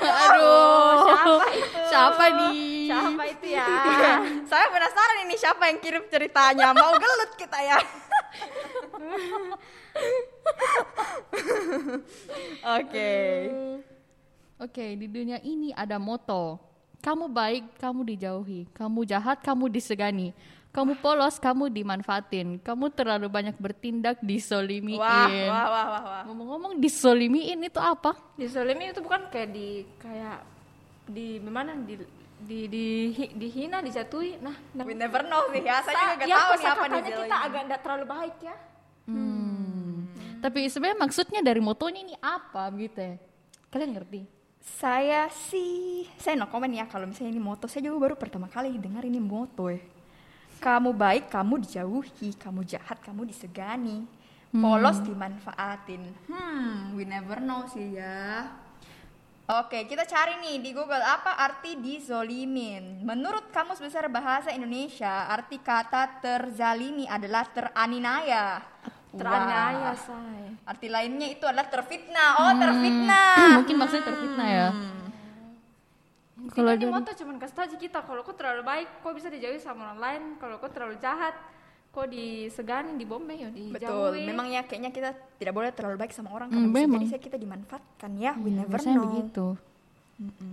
Aduh. 0.03 1.07
Siapa 1.07 1.47
itu? 1.55 1.81
Siapa 1.87 2.25
nih? 2.35 2.91
Siapa 2.91 3.23
itu 3.31 3.47
ya? 3.55 3.69
saya 4.50 4.67
penasaran 4.73 5.29
ini 5.29 5.37
siapa 5.37 5.69
yang 5.69 5.79
kirim 5.79 6.05
ceritanya 6.09 6.73
mau 6.73 6.93
gelut 6.97 7.33
kita 7.37 7.59
ya 7.61 7.79
oke 12.81 13.12
Oke, 14.59 14.99
di 14.99 15.07
dunia 15.07 15.38
ini 15.47 15.71
ada 15.71 16.03
moto. 16.03 16.59
Kamu 16.99 17.31
baik, 17.31 17.78
kamu 17.78 18.00
dijauhi. 18.14 18.67
Kamu 18.75 19.07
jahat, 19.07 19.38
kamu 19.40 19.71
disegani. 19.71 20.35
Kamu 20.69 21.00
polos, 21.00 21.40
kamu 21.40 21.73
dimanfaatin. 21.73 22.61
Kamu 22.61 22.93
terlalu 22.93 23.26
banyak 23.31 23.57
bertindak, 23.57 24.21
disolimiin. 24.21 24.99
Wah, 25.00 25.26
wah, 25.26 25.67
wah, 25.71 25.87
wah, 25.88 26.02
wah. 26.05 26.23
Ngomong-ngomong 26.28 26.76
disolimiin 26.76 27.59
itu 27.64 27.81
apa? 27.81 28.14
Disolimi 28.37 28.93
itu 28.93 29.00
bukan 29.00 29.31
kayak 29.33 29.50
di 29.55 29.87
kayak 29.97 30.45
di 31.09 31.40
mana 31.40 31.73
di 31.83 31.97
di 32.38 32.71
di 32.71 32.87
hi- 33.11 33.35
dihina 33.35 33.83
dijatuhi 33.83 34.38
nah, 34.38 34.55
nah 34.71 34.85
We 34.87 34.95
never 34.95 35.26
know 35.26 35.50
sih 35.50 35.64
ya. 35.64 35.83
Saya 35.83 36.14
juga 36.14 36.26
ya, 36.31 36.37
tahu 36.38 36.52
nih 36.55 36.69
apa 36.71 36.85
nih 36.87 37.00
kita 37.02 37.37
agak 37.43 37.62
tidak 37.67 37.81
terlalu 37.83 38.05
baik 38.07 38.37
ya 38.47 38.57
Tapi 40.38 40.71
sebenarnya 40.71 40.99
maksudnya 41.02 41.40
dari 41.43 41.59
motonya 41.59 42.00
ini 42.07 42.14
apa 42.23 42.71
gitu 42.78 42.95
ya? 43.02 43.14
Kalian 43.75 43.90
ngerti? 43.90 44.38
Saya 44.59 45.31
sih, 45.31 46.07
saya 46.19 46.35
no 46.35 46.50
comment 46.50 46.71
ya 46.71 46.87
kalau 46.87 47.07
misalnya 47.07 47.35
ini 47.35 47.43
moto. 47.43 47.67
Saya 47.71 47.87
juga 47.87 48.11
baru 48.11 48.15
pertama 48.19 48.50
kali 48.50 48.75
dengar 48.79 49.03
ini 49.07 49.19
moto 49.23 49.71
ya. 49.71 49.81
Kamu 50.59 50.91
baik, 50.91 51.31
kamu 51.31 51.62
dijauhi. 51.62 52.35
Kamu 52.35 52.67
jahat, 52.67 52.99
kamu 52.99 53.27
disegani. 53.31 54.03
Polos 54.49 55.05
dimanfaatin. 55.05 56.09
Hmm, 56.25 56.97
we 56.97 57.05
never 57.05 57.37
know 57.37 57.69
sih 57.69 58.00
ya. 58.00 58.49
Oke, 59.49 59.88
kita 59.88 60.05
cari 60.05 60.37
nih 60.45 60.61
di 60.61 60.77
Google 60.77 61.00
apa 61.00 61.41
arti 61.41 61.81
dizolimin. 61.81 63.00
Menurut 63.00 63.49
Kamus 63.49 63.81
Besar 63.81 64.05
Bahasa 64.12 64.53
Indonesia, 64.53 65.25
arti 65.25 65.57
kata 65.57 66.21
terzalimi 66.21 67.09
adalah 67.09 67.49
teraninaya. 67.49 68.61
Teraniaya 69.18 69.92
say 69.94 70.44
Arti 70.64 70.87
lainnya 70.87 71.28
itu 71.28 71.42
adalah 71.42 71.66
terfitnah. 71.66 72.30
Oh, 72.38 72.52
terfitnah. 72.54 73.37
Mungkin 73.58 73.76
maksudnya 73.76 74.04
terfitnah 74.06 74.48
ya. 74.48 74.68
Kalau 76.38 76.50
Kalau 76.54 76.70
ini 76.70 76.80
dari- 76.80 76.94
moto 76.94 77.10
cuman 77.12 77.37
kasih 77.37 77.52
tau 77.52 77.64
aja 77.64 77.76
kita 77.76 77.98
kalau 78.00 78.22
kau 78.22 78.32
terlalu 78.32 78.62
baik 78.62 78.88
kau 78.98 79.10
bisa 79.10 79.26
dijauhi 79.26 79.58
sama 79.58 79.90
orang 79.90 79.98
lain 79.98 80.22
kalau 80.37 80.56
kau 80.56 80.68
terlalu 80.68 80.94
jahat 80.96 81.34
kau 81.88 82.04
disegani 82.04 82.94
dibombe 82.94 83.32
ya 83.32 83.50
dijauhi 83.50 83.75
Betul, 83.75 84.12
memang 84.25 84.46
ya 84.46 84.62
kayaknya 84.62 84.88
kita 84.88 85.10
tidak 85.34 85.50
boleh 85.52 85.70
terlalu 85.70 85.98
baik 85.98 86.12
sama 86.12 86.30
orang 86.30 86.46
Hmm, 86.46 86.54
karena 86.54 86.68
bisa 86.68 86.78
memang. 86.80 86.94
jadi 86.96 87.06
saya 87.08 87.22
kita 87.22 87.37
dimanfaatkan 87.37 88.10
ya, 88.14 88.32
we 88.37 88.48
Iya, 88.48 88.58
never 88.60 88.78
know. 88.78 89.02
begitu. 89.04 89.46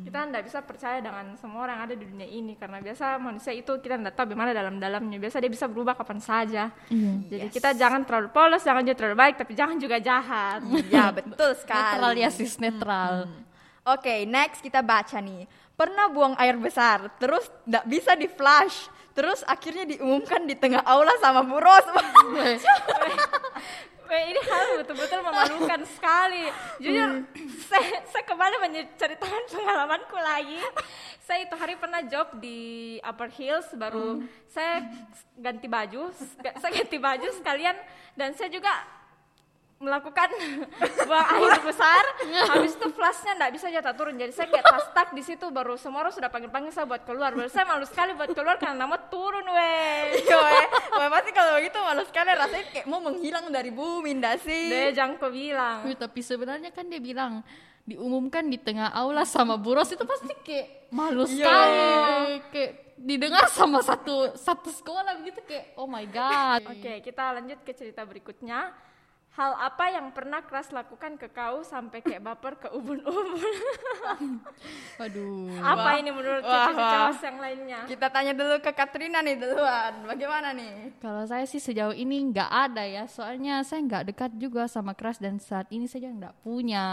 Kita 0.05 0.29
tidak 0.29 0.43
bisa 0.45 0.61
percaya 0.61 1.01
dengan 1.01 1.33
semua 1.35 1.65
orang 1.65 1.81
yang 1.81 1.85
ada 1.89 1.95
di 1.97 2.05
dunia 2.05 2.29
ini 2.29 2.53
karena 2.53 2.77
biasa 2.77 3.17
manusia 3.17 3.49
itu 3.49 3.73
kita 3.81 3.97
tidak 3.97 4.13
tahu 4.13 4.29
bagaimana 4.29 4.53
dalam-dalamnya 4.53 5.17
biasa 5.17 5.41
dia 5.41 5.49
bisa 5.49 5.65
berubah 5.65 5.97
kapan 5.97 6.21
saja 6.21 6.69
Iya. 6.85 7.13
jadi 7.25 7.47
kita 7.49 7.69
jangan 7.73 8.05
terlalu 8.05 8.29
polos 8.29 8.61
jangan 8.61 8.85
juga 8.85 8.97
terlalu 9.01 9.17
baik 9.17 9.35
tapi 9.41 9.57
jangan 9.57 9.77
juga 9.77 9.97
jahat 9.97 10.61
Ya 10.93 11.09
betul 11.09 11.57
sekali. 11.65 11.81
Netral 11.97 12.13
ya 12.13 12.29
sis, 12.29 12.55
netral. 12.57 13.25
Oke, 13.85 14.25
next 14.25 14.61
kita 14.61 14.81
baca 14.81 15.17
nih. 15.17 15.45
Pernah 15.73 16.09
buang 16.09 16.33
air 16.37 16.55
besar, 16.55 17.09
terus 17.17 17.45
tidak 17.65 17.85
bisa 17.85 18.13
di 18.13 18.25
flush, 18.25 18.87
terus 19.11 19.41
akhirnya 19.43 19.85
diumumkan 19.85 20.41
di 20.41 20.55
tengah 20.55 20.81
aula 20.81 21.13
sama 21.19 21.41
Bu 21.41 21.57
Ros. 21.57 21.85
Weh, 24.05 24.21
ini 24.29 24.37
hal 24.39 24.85
betul-betul 24.85 25.19
memalukan 25.19 25.81
sekali. 25.89 26.45
Jujur, 26.77 27.25
saya, 27.75 27.99
saya 28.07 28.23
kembali 28.23 28.55
menceritakan 28.71 29.41
pengalamanku 29.51 30.15
lagi. 30.15 30.59
Saya 31.27 31.43
itu 31.43 31.55
hari 31.59 31.75
pernah 31.75 31.99
job 32.07 32.39
di 32.39 32.57
Upper 33.03 33.27
Hills, 33.33 33.67
baru 33.75 34.23
saya 34.47 34.87
ganti 35.35 35.67
baju, 35.67 36.13
saya 36.61 36.71
ganti 36.71 36.97
baju 37.01 37.27
sekalian, 37.35 37.75
dan 38.15 38.31
saya 38.37 38.47
juga 38.47 38.71
melakukan 39.75 40.31
buang 41.07 41.27
air 41.35 41.59
besar 41.61 42.03
habis 42.47 42.73
itu 42.73 42.87
flashnya 42.89 43.35
nggak 43.35 43.51
bisa 43.51 43.67
jatuh 43.67 43.91
turun 43.91 44.15
jadi 44.15 44.31
saya 44.31 44.47
kayak 44.47 44.63
tas 44.63 44.87
tak 44.89 45.11
di 45.11 45.19
situ 45.19 45.43
baru 45.47 45.75
semua 45.75 45.99
orang 46.01 46.15
sudah 46.15 46.31
panggil 46.31 46.47
panggil 46.47 46.71
saya 46.71 46.87
buat 46.87 47.03
keluar 47.03 47.35
baru 47.35 47.51
saya 47.51 47.67
malu 47.67 47.83
sekali 47.83 48.15
buat 48.15 48.31
keluar 48.31 48.55
karena 48.55 48.83
mau 48.83 48.95
turun 49.05 49.43
weh 49.43 50.15
Iya, 50.15 50.37
weh. 50.37 50.65
Weh, 50.95 51.09
pasti 51.09 51.29
kalau 51.29 51.59
begitu 51.59 51.75
malu 51.77 52.03
sekali 52.03 52.29
rasanya 52.31 52.65
kayak 52.71 52.85
mau 52.85 52.99
menghilang 52.99 53.45
dari 53.47 53.67
bumi, 53.69 54.15
ndak 54.15 54.41
sih? 54.41 54.71
deh 54.71 54.89
jangan 54.91 55.19
kau 55.19 55.27
bilang 55.27 55.83
Wih, 55.83 55.93
tapi 55.93 56.19
sebenarnya 56.19 56.71
kan 56.71 56.87
dia 56.87 56.97
bilang 56.97 57.43
diumumkan 57.83 58.47
di 58.47 58.57
tengah 58.57 58.89
aula 58.89 59.21
sama 59.23 59.59
buros 59.59 59.91
itu 59.91 60.01
pasti 60.01 60.31
kayak 60.39 60.87
malu 60.89 61.27
Iya. 61.27 61.35
sekali 61.35 61.85
kayak 62.49 62.71
didengar 62.95 63.45
sama 63.51 63.83
satu 63.83 64.33
satu 64.33 64.71
sekolah 64.71 65.19
begitu 65.19 65.43
kayak 65.43 65.75
oh 65.75 65.85
my 65.85 66.07
god 66.07 66.63
Oke, 66.65 67.03
kita 67.03 67.35
lanjut 67.35 67.59
ke 67.61 67.75
cerita 67.75 68.01
berikutnya. 68.01 68.71
Hal 69.35 69.51
apa 69.59 69.91
yang 69.91 70.15
pernah 70.15 70.39
keras 70.39 70.71
lakukan 70.71 71.19
ke 71.19 71.27
kau 71.27 71.59
sampai 71.59 71.99
kayak 71.99 72.23
baper 72.23 72.55
ke 72.55 72.71
ubun-ubun? 72.71 73.35
aduh 75.03 75.51
apa 75.59 75.99
ini 75.99 76.07
menurut 76.07 76.39
Wah, 76.39 76.71
Cici 76.71 76.79
wah. 76.79 76.91
Cawas 76.95 77.19
yang 77.19 77.37
lainnya? 77.43 77.79
Kita 77.83 78.07
tanya 78.07 78.31
dulu 78.31 78.63
ke 78.63 78.71
Katrina 78.71 79.19
nih 79.19 79.35
duluan. 79.35 80.07
Bagaimana 80.07 80.55
nih? 80.55 80.95
kalau 81.03 81.27
saya 81.27 81.43
sih 81.43 81.59
sejauh 81.59 81.91
ini 81.91 82.31
nggak 82.31 82.47
ada 82.47 82.87
ya 82.87 83.03
soalnya 83.11 83.59
saya 83.67 83.83
nggak 83.83 84.15
dekat 84.15 84.31
juga 84.39 84.71
sama 84.71 84.95
keras 84.95 85.19
dan 85.19 85.35
saat 85.35 85.67
ini 85.67 85.83
saya 85.83 86.15
nggak 86.15 86.39
punya 86.39 86.87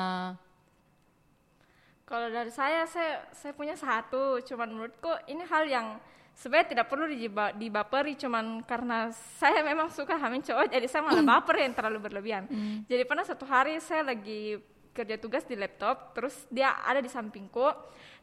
Kalau 2.02 2.28
dari 2.28 2.52
saya, 2.52 2.84
saya 2.84 3.24
saya 3.32 3.56
punya 3.56 3.72
satu. 3.72 4.36
Cuman 4.44 4.68
menurutku 4.68 5.08
ini 5.30 5.46
hal 5.48 5.64
yang 5.64 5.96
sebenarnya 6.34 6.68
tidak 6.76 6.86
perlu 6.88 7.06
dijiba- 7.06 7.52
dibaperi. 7.52 8.16
Cuman 8.16 8.64
karena 8.64 9.08
saya 9.38 9.60
memang 9.60 9.88
suka 9.88 10.16
hamil 10.16 10.40
cowok, 10.40 10.70
jadi 10.70 10.86
saya 10.88 11.02
malah 11.04 11.22
baper 11.22 11.60
yang 11.60 11.72
terlalu 11.72 11.98
berlebihan. 12.00 12.44
Jadi 12.86 13.02
pernah 13.04 13.24
satu 13.24 13.44
hari 13.44 13.78
saya 13.78 14.06
lagi 14.06 14.58
kerja 14.92 15.16
tugas 15.16 15.48
di 15.48 15.56
laptop, 15.56 16.12
terus 16.12 16.44
dia 16.52 16.76
ada 16.84 17.00
di 17.00 17.08
sampingku. 17.08 17.64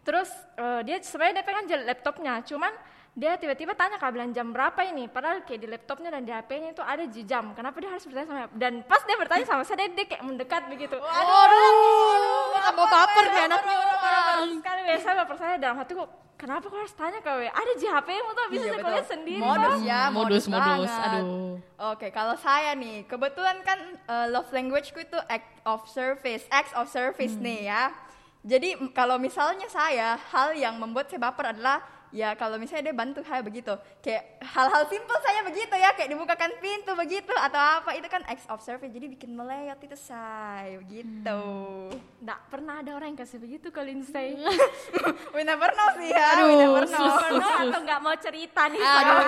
Terus 0.05 0.29
eh, 0.55 0.81
dia 0.85 0.97
sebenarnya 1.01 1.41
dia 1.41 1.45
pegang 1.45 1.65
jel- 1.65 1.85
laptopnya, 1.85 2.33
cuman 2.45 2.71
dia 3.19 3.35
tiba-tiba 3.35 3.75
tanya 3.75 3.99
kak 3.99 4.15
bilang 4.15 4.31
jam 4.31 4.55
berapa 4.55 4.79
ini 4.87 5.11
padahal 5.11 5.43
kayak 5.43 5.59
di 5.59 5.67
laptopnya 5.67 6.09
dan 6.15 6.23
di 6.23 6.31
HP-nya 6.31 6.71
itu 6.71 6.79
ada 6.79 7.03
di 7.03 7.21
jam 7.27 7.51
kenapa 7.51 7.75
dia 7.83 7.91
harus 7.91 8.07
bertanya 8.07 8.27
sama 8.31 8.47
dan 8.55 8.73
pas 8.87 9.03
dia 9.03 9.17
bertanya 9.19 9.43
sama 9.43 9.63
saya 9.67 9.77
dia, 9.83 9.91
dia 9.91 10.05
kayak 10.07 10.23
mendekat 10.23 10.63
begitu 10.71 10.95
aduh 10.95 12.63
tambah 12.63 12.87
baper 12.87 13.25
nih 13.27 13.43
anaknya 13.51 13.75
orang 13.75 14.51
sekali 14.55 14.81
saya 15.03 15.15
baper 15.19 15.35
saya 15.35 15.55
dalam 15.59 15.75
hatiku 15.83 16.07
kenapa 16.39 16.71
kau 16.71 16.79
harus 16.79 16.95
tanya 16.95 17.19
kau 17.19 17.35
ada 17.35 17.71
di 17.75 17.87
HP-mu 17.91 18.29
tuh 18.31 18.45
bisa 18.47 18.63
Iya, 18.63 18.71
saya 18.79 18.91
lihat 18.95 19.07
sendiri 19.11 19.41
Modus 19.43 19.79
ya, 19.83 20.01
modus, 20.07 20.43
modus. 20.47 20.87
Aduh. 20.87 21.59
Oke, 21.91 22.07
kalau 22.15 22.35
saya 22.39 22.71
nih, 22.79 23.03
kebetulan 23.03 23.59
kan 23.67 23.79
eh, 24.07 24.27
love 24.31 24.47
languageku 24.55 25.03
itu 25.03 25.19
act 25.27 25.47
of 25.67 25.83
service, 25.91 26.47
acts 26.47 26.71
of 26.75 26.87
service 26.87 27.35
Hmm. 27.35 27.43
nih 27.43 27.59
ya. 27.67 27.91
Jadi 28.39 28.79
kalau 28.95 29.19
misalnya 29.19 29.67
saya, 29.67 30.15
hal 30.31 30.55
yang 30.55 30.79
membuat 30.79 31.11
saya 31.11 31.19
baper 31.19 31.51
adalah 31.51 31.83
ya 32.11 32.33
kalau 32.33 32.55
misalnya 32.55 32.89
dia 32.89 32.95
bantu 32.95 33.21
saya 33.21 33.39
begitu, 33.39 33.71
kayak 33.99 34.23
hal-hal 34.41 34.83
simpel 34.85 35.17
saya 35.19 35.41
begitu 35.41 35.71
ya, 35.71 35.93
kayak 35.93 36.09
dibukakan 36.09 36.51
pintu 36.57 36.91
begitu 36.93 37.29
atau 37.31 37.57
apa. 37.57 37.93
Itu 37.93 38.05
kan 38.05 38.25
acts 38.25 38.47
of 38.47 38.59
service, 38.59 38.89
jadi 38.89 39.05
bikin 39.07 39.31
meleyot 39.31 39.77
itu 39.79 39.93
saya 39.93 40.77
begitu. 40.77 41.41
Nggak 42.19 42.39
pernah 42.47 42.79
ada 42.79 42.91
orang 42.93 43.11
yang 43.11 43.19
kasih 43.19 43.37
begitu 43.37 43.67
ke 43.67 43.79
Lindsay. 43.79 44.37
We 45.35 45.41
never 45.41 45.69
know 45.69 45.89
sih 45.95 46.09
ya, 46.09 46.27
we 46.39 46.49
Aduh, 46.49 46.59
never 46.59 46.83
know. 46.85 46.97
sus, 46.99 47.13
sus. 47.13 47.21
Pernah 47.31 47.55
atau 47.63 47.79
nggak 47.81 47.99
mau 47.99 48.15
cerita 48.15 48.61
nih 48.65 48.81
aduh 48.81 49.23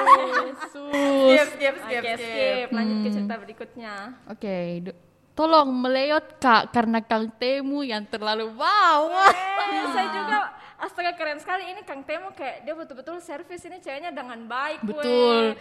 sus. 0.68 0.92
Skip, 0.92 1.48
skip, 1.52 1.76
Oke 1.78 1.88
skip, 1.88 2.18
skip, 2.18 2.68
lanjut 2.70 2.92
Hmm. 2.92 3.04
ke 3.04 3.10
cerita 3.12 3.34
berikutnya. 3.38 3.94
Oke, 4.28 4.56
do- 4.82 4.98
tolong 5.32 5.70
meleot 5.72 6.38
kak 6.38 6.70
karena 6.70 7.00
Kang 7.00 7.32
Temu 7.34 7.82
yang 7.82 8.04
terlalu 8.04 8.52
wow. 8.52 9.08
Eh, 9.72 9.86
saya 9.90 10.08
juga 10.12 10.38
astaga 10.82 11.14
keren 11.14 11.38
sekali 11.38 11.70
ini 11.70 11.82
Kang 11.86 12.02
Temo 12.02 12.34
kayak 12.34 12.66
dia 12.66 12.74
betul-betul 12.74 13.22
servis 13.22 13.62
ini 13.64 13.78
ceweknya 13.78 14.10
dengan 14.10 14.42
baik. 14.50 14.82
Betul. 14.82 15.56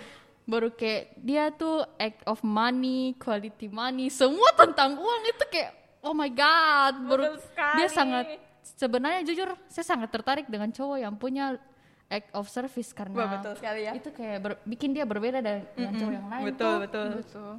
Baru 0.48 0.72
kayak 0.72 1.14
dia 1.20 1.52
tuh 1.52 1.84
act 2.00 2.24
of 2.24 2.40
money, 2.40 3.14
quality 3.20 3.68
money, 3.68 4.08
semua 4.08 4.50
tentang 4.56 4.96
uang 4.96 5.22
itu 5.28 5.44
kayak 5.52 5.76
oh 6.00 6.16
my 6.16 6.32
god. 6.32 6.94
Baru 7.06 7.22
Betul 7.36 7.38
sekali. 7.44 7.76
dia 7.76 7.88
sangat 7.92 8.24
sebenarnya 8.64 9.20
jujur 9.28 9.48
saya 9.68 9.86
sangat 9.86 10.08
tertarik 10.10 10.48
dengan 10.48 10.72
cowok 10.72 10.98
yang 10.98 11.14
punya 11.14 11.60
act 12.10 12.34
of 12.34 12.50
service 12.50 12.90
karena 12.90 13.14
Wah, 13.14 13.30
betul 13.38 13.54
sekali 13.54 13.86
ya. 13.86 13.92
itu 13.94 14.10
kayak 14.10 14.38
ber- 14.42 14.60
bikin 14.66 14.90
dia 14.90 15.06
berbeda 15.06 15.38
dari 15.38 15.62
dengan 15.78 15.94
cowok 15.94 16.12
yang 16.16 16.26
lain. 16.26 16.44
Betul, 16.50 16.66
tuh. 16.66 16.76
betul. 16.82 17.08
Betul. 17.22 17.52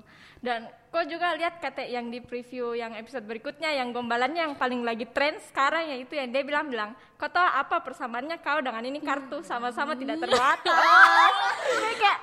Dan 0.43 0.59
kok 0.91 1.07
juga 1.07 1.31
lihat 1.39 1.63
kata 1.63 1.87
yang 1.87 2.11
di 2.11 2.19
preview 2.19 2.75
yang 2.75 2.91
episode 2.99 3.23
berikutnya 3.23 3.71
yang 3.71 3.95
gombalannya 3.95 4.43
yang 4.43 4.55
paling 4.59 4.83
lagi 4.83 5.07
tren 5.07 5.39
sekarang 5.47 5.87
yaitu 5.87 6.19
yang 6.19 6.27
dia 6.27 6.43
bilang 6.43 6.67
bilang 6.67 6.91
kau 7.15 7.31
tahu 7.31 7.47
apa 7.47 7.79
persamaannya 7.79 8.35
kau 8.43 8.59
dengan 8.59 8.83
ini 8.83 8.99
kartu 8.99 9.39
sama-sama 9.45 9.93
tidak 9.93 10.19
terbatas. 10.19 11.31
Ini 11.69 11.93
kayak 11.95 12.17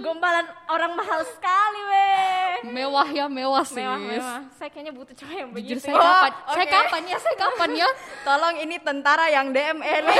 gombalan 0.00 0.46
orang 0.70 0.94
mahal 0.94 1.26
sekali 1.26 1.80
weh. 1.82 2.70
Mewah 2.70 3.08
ya, 3.10 3.26
mewah 3.26 3.66
sih. 3.66 3.82
Mewah 3.82 3.98
mewah. 3.98 4.40
Saya 4.54 4.70
kayaknya 4.70 4.94
butuh 4.94 5.14
cowok 5.18 5.34
yang 5.34 5.50
Jujur 5.50 5.76
begitu. 5.76 5.82
saya 5.82 5.98
Oh, 5.98 6.06
kapan? 6.06 6.32
Saya 6.46 6.64
oke. 6.64 6.74
kapan 6.78 7.02
ya? 7.02 7.16
Saya 7.18 7.36
kapan 7.36 7.70
ya? 7.74 7.88
Tolong 8.22 8.56
ini 8.62 8.76
tentara 8.78 9.26
yang 9.34 9.46
DM 9.50 9.78
Eli. 9.82 10.18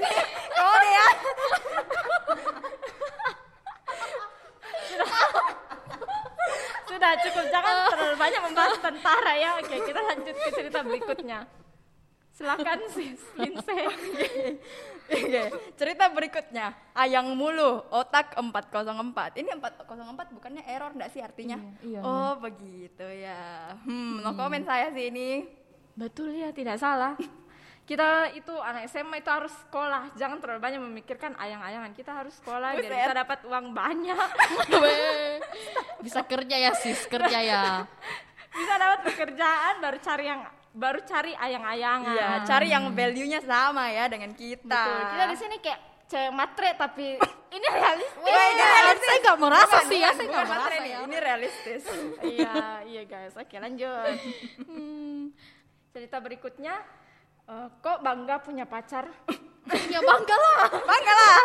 ini 0.00 0.10
kode 0.56 0.88
ya. 0.88 1.08
Sudah 7.00 7.16
cukup 7.16 7.48
jangan 7.48 7.74
terlalu 7.88 8.16
banyak 8.20 8.42
membahas 8.44 8.76
tentara 8.76 9.32
ya. 9.32 9.56
Oke, 9.56 9.72
kita 9.88 10.00
lanjut 10.04 10.36
ke 10.36 10.48
cerita 10.52 10.78
berikutnya. 10.84 11.48
Silakan 12.28 12.80
sis 12.92 13.24
Lindsay. 13.40 13.84
Oke, 15.08 15.42
cerita 15.80 16.12
berikutnya. 16.12 16.76
Ayang 16.92 17.32
mulu, 17.32 17.88
otak 17.88 18.36
404. 18.36 19.32
Ini 19.40 19.48
404 19.48 20.36
bukannya 20.36 20.60
error 20.68 20.92
enggak 20.92 21.08
sih 21.16 21.24
artinya? 21.24 21.56
Iya, 21.80 21.88
iya, 21.88 22.00
oh, 22.04 22.36
begitu 22.36 23.08
ya. 23.08 23.72
Hmm, 23.80 24.20
no 24.20 24.36
komen 24.36 24.68
saya 24.68 24.92
sih 24.92 25.08
ini. 25.08 25.48
Betul 25.96 26.36
ya, 26.36 26.52
tidak 26.52 26.76
salah. 26.76 27.16
Kita 27.90 28.30
itu 28.38 28.54
anak 28.54 28.86
SMA 28.86 29.18
itu 29.18 29.26
harus 29.34 29.50
sekolah, 29.66 30.14
jangan 30.14 30.38
terlalu 30.38 30.62
banyak 30.62 30.78
memikirkan 30.78 31.34
ayang-ayangan. 31.34 31.90
Kita 31.90 32.22
harus 32.22 32.38
sekolah 32.38 32.78
biar 32.78 32.86
bisa 32.86 33.10
dapat 33.18 33.42
uang 33.42 33.74
banyak, 33.74 34.28
Bisa 36.06 36.22
kerja 36.22 36.54
ya 36.54 36.70
sis, 36.78 37.10
kerja 37.10 37.38
ya. 37.42 37.82
bisa 38.50 38.74
dapat 38.78 39.10
pekerjaan, 39.10 39.82
baru 39.82 39.98
cari 39.98 40.24
yang 40.30 40.42
baru 40.70 41.02
cari 41.02 41.34
ayang-ayangan. 41.34 42.14
Iya, 42.14 42.30
cari 42.46 42.68
yang 42.70 42.94
value-nya 42.94 43.42
sama 43.42 43.90
ya 43.90 44.06
dengan 44.06 44.38
kita. 44.38 44.70
Betul. 44.86 45.10
Kita 45.10 45.24
di 45.26 45.36
sini 45.38 45.56
kayak 45.58 45.80
cewek 46.06 46.32
matre 46.34 46.70
tapi 46.78 47.18
ini 47.58 47.66
realistis. 47.74 48.22
Wah, 48.22 48.46
ini 48.54 48.62
realistis. 48.62 49.10
Saya 49.10 49.18
nggak 49.18 49.38
merasa 49.42 49.76
Bukan, 49.82 49.90
sih 49.90 49.98
ya, 49.98 50.10
saya 50.14 50.26
nggak 50.30 50.46
merasa 50.46 50.70
ya. 50.78 50.98
Ini 51.02 51.16
realistis. 51.18 51.82
iya, 52.38 52.54
iya 52.86 53.02
guys. 53.02 53.34
Oke, 53.34 53.58
lanjut. 53.58 54.14
Hmm, 54.62 55.34
cerita 55.90 56.22
berikutnya 56.22 56.99
eh, 57.50 57.66
kok 57.82 57.98
bangga 58.00 58.38
punya 58.38 58.64
pacar? 58.64 59.10
Ya 59.70 60.00
bangga 60.02 60.34
lah. 60.34 60.66
Bangga 60.72 61.14
lah. 61.14 61.38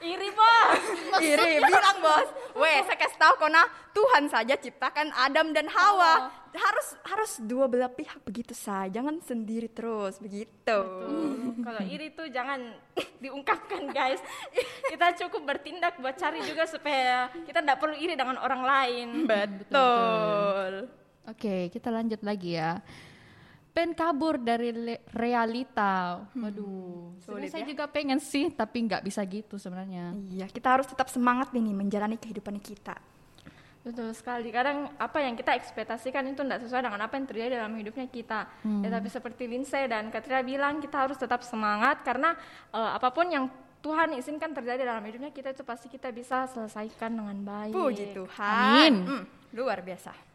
Iri, 0.00 0.30
Bos. 0.32 0.82
Iri, 1.20 1.60
bilang 1.60 1.98
bos. 2.00 2.28
Weh, 2.56 2.82
saya 2.82 2.96
kasih 2.98 3.18
tahu 3.20 3.34
kona 3.36 3.62
Tuhan 3.92 4.26
saja 4.32 4.54
ciptakan 4.56 5.12
Adam 5.12 5.52
dan 5.52 5.68
Hawa. 5.70 6.32
Harus 6.50 6.88
harus 7.06 7.32
dua 7.38 7.70
belah 7.70 7.92
pihak 7.92 8.18
begitu 8.26 8.56
saja, 8.56 8.90
jangan 8.90 9.22
sendiri 9.22 9.70
terus 9.70 10.18
begitu. 10.18 10.78
Kalau 11.60 11.82
iri 11.86 12.10
tuh 12.10 12.26
jangan 12.32 12.74
diungkapkan, 13.22 13.92
guys. 13.94 14.18
Kita 14.90 15.14
cukup 15.26 15.46
bertindak 15.54 16.00
buat 16.02 16.18
cari 16.18 16.42
juga 16.42 16.66
supaya 16.66 17.30
kita 17.46 17.62
tidak 17.62 17.78
perlu 17.78 17.94
iri 17.94 18.18
dengan 18.18 18.40
orang 18.40 18.62
lain. 18.66 19.08
Betul. 19.30 20.90
Oke, 21.28 21.70
kita 21.70 21.92
lanjut 21.92 22.18
lagi 22.26 22.58
ya. 22.58 22.82
Pen 23.80 23.96
kabur 23.96 24.36
dari 24.36 24.76
realita. 25.08 26.20
Waduh, 26.36 27.16
sebenarnya 27.24 27.48
Sulit 27.48 27.48
saya 27.48 27.64
ya. 27.64 27.68
juga 27.72 27.88
pengen 27.88 28.20
sih, 28.20 28.52
tapi 28.52 28.84
nggak 28.84 29.00
bisa 29.00 29.24
gitu 29.24 29.56
sebenarnya. 29.56 30.12
Iya, 30.28 30.52
kita 30.52 30.68
harus 30.68 30.84
tetap 30.84 31.08
semangat 31.08 31.48
nih 31.56 31.72
menjalani 31.72 32.20
kehidupan 32.20 32.60
kita. 32.60 33.00
Betul 33.80 34.12
sekali. 34.12 34.52
Kadang 34.52 34.92
apa 35.00 35.24
yang 35.24 35.32
kita 35.32 35.56
ekspektasikan 35.56 36.28
itu 36.28 36.44
tidak 36.44 36.60
sesuai 36.60 36.92
dengan 36.92 37.00
apa 37.00 37.16
yang 37.16 37.24
terjadi 37.24 37.56
dalam 37.56 37.72
hidupnya 37.72 38.04
kita. 38.04 38.52
Ya, 38.84 38.88
tapi 38.92 39.08
seperti 39.08 39.48
Lindsay 39.48 39.88
dan 39.88 40.12
Katrina 40.12 40.44
bilang, 40.44 40.84
kita 40.84 41.08
harus 41.08 41.16
tetap 41.16 41.40
semangat 41.40 42.04
karena 42.04 42.36
eh, 42.76 42.90
apa 43.00 43.08
pun 43.08 43.32
yang 43.32 43.48
Tuhan 43.80 44.12
izinkan 44.20 44.52
terjadi 44.52 44.84
dalam 44.84 45.00
hidupnya 45.08 45.32
kita 45.32 45.56
itu 45.56 45.64
pasti 45.64 45.88
kita 45.88 46.12
bisa 46.12 46.44
selesaikan 46.52 47.16
dengan 47.16 47.36
baik. 47.40 47.72
Puji 47.72 48.12
Tuhan. 48.12 48.44
Amin. 48.44 48.94
Hmm, 49.08 49.24
luar 49.56 49.80
biasa. 49.80 50.29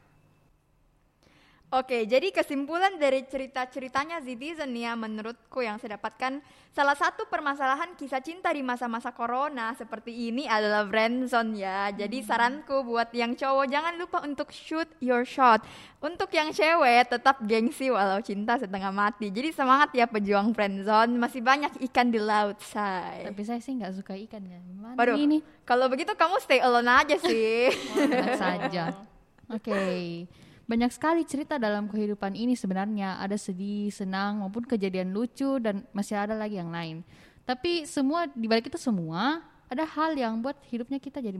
Oke, 1.73 2.05
jadi 2.05 2.29
kesimpulan 2.29 2.93
dari 3.01 3.25
cerita-ceritanya 3.25 4.21
Citizen 4.21 4.69
ya, 4.77 4.93
menurutku 4.93 5.65
yang 5.65 5.81
saya 5.81 5.97
dapatkan 5.97 6.37
salah 6.69 6.93
satu 6.93 7.25
permasalahan 7.25 7.97
kisah 7.97 8.21
cinta 8.21 8.53
di 8.53 8.61
masa-masa 8.61 9.09
corona 9.09 9.73
seperti 9.73 10.29
ini 10.29 10.45
adalah 10.45 10.85
friendzone 10.85 11.57
ya. 11.57 11.89
Jadi 11.89 12.21
saranku 12.21 12.85
buat 12.85 13.09
yang 13.17 13.33
cowok 13.33 13.65
jangan 13.65 13.97
lupa 13.97 14.21
untuk 14.21 14.53
shoot 14.53 14.85
your 15.01 15.25
shot. 15.25 15.65
Untuk 16.05 16.29
yang 16.37 16.53
cewek 16.53 17.09
tetap 17.09 17.41
gengsi 17.41 17.89
walau 17.89 18.21
cinta 18.21 18.61
setengah 18.61 18.93
mati. 18.93 19.33
Jadi 19.33 19.49
semangat 19.49 19.89
ya 19.97 20.05
pejuang 20.05 20.53
friendzone, 20.53 21.17
masih 21.17 21.41
banyak 21.41 21.81
ikan 21.89 22.13
di 22.13 22.21
laut, 22.21 22.61
say. 22.61 23.25
Tapi 23.25 23.41
saya 23.41 23.57
sih 23.57 23.73
nggak 23.73 24.05
suka 24.05 24.13
ikan 24.29 24.45
ya. 24.45 24.61
Gimana 24.61 24.93
Waduh, 24.93 25.17
ini? 25.17 25.41
kalau 25.65 25.89
begitu 25.89 26.13
kamu 26.13 26.37
stay 26.45 26.61
alone 26.61 26.93
aja 26.93 27.17
sih. 27.17 27.73
Tenang 27.97 28.37
saja. 28.37 28.83
Oke. 29.57 30.29
Banyak 30.65 30.89
sekali 30.89 31.21
cerita 31.29 31.61
dalam 31.61 31.85
kehidupan 31.85 32.33
ini 32.33 32.57
sebenarnya. 32.57 33.21
Ada 33.21 33.37
sedih, 33.37 33.93
senang, 33.93 34.41
maupun 34.41 34.65
kejadian 34.65 35.13
lucu 35.13 35.61
dan 35.61 35.85
masih 35.93 36.17
ada 36.17 36.33
lagi 36.33 36.57
yang 36.57 36.73
lain. 36.73 37.05
Tapi 37.45 37.85
semua 37.85 38.25
di 38.33 38.49
balik 38.49 38.73
itu 38.73 38.81
semua 38.81 39.45
ada 39.69 39.85
hal 39.85 40.17
yang 40.17 40.41
buat 40.41 40.57
hidupnya 40.65 40.97
kita 40.97 41.21
jadi 41.21 41.37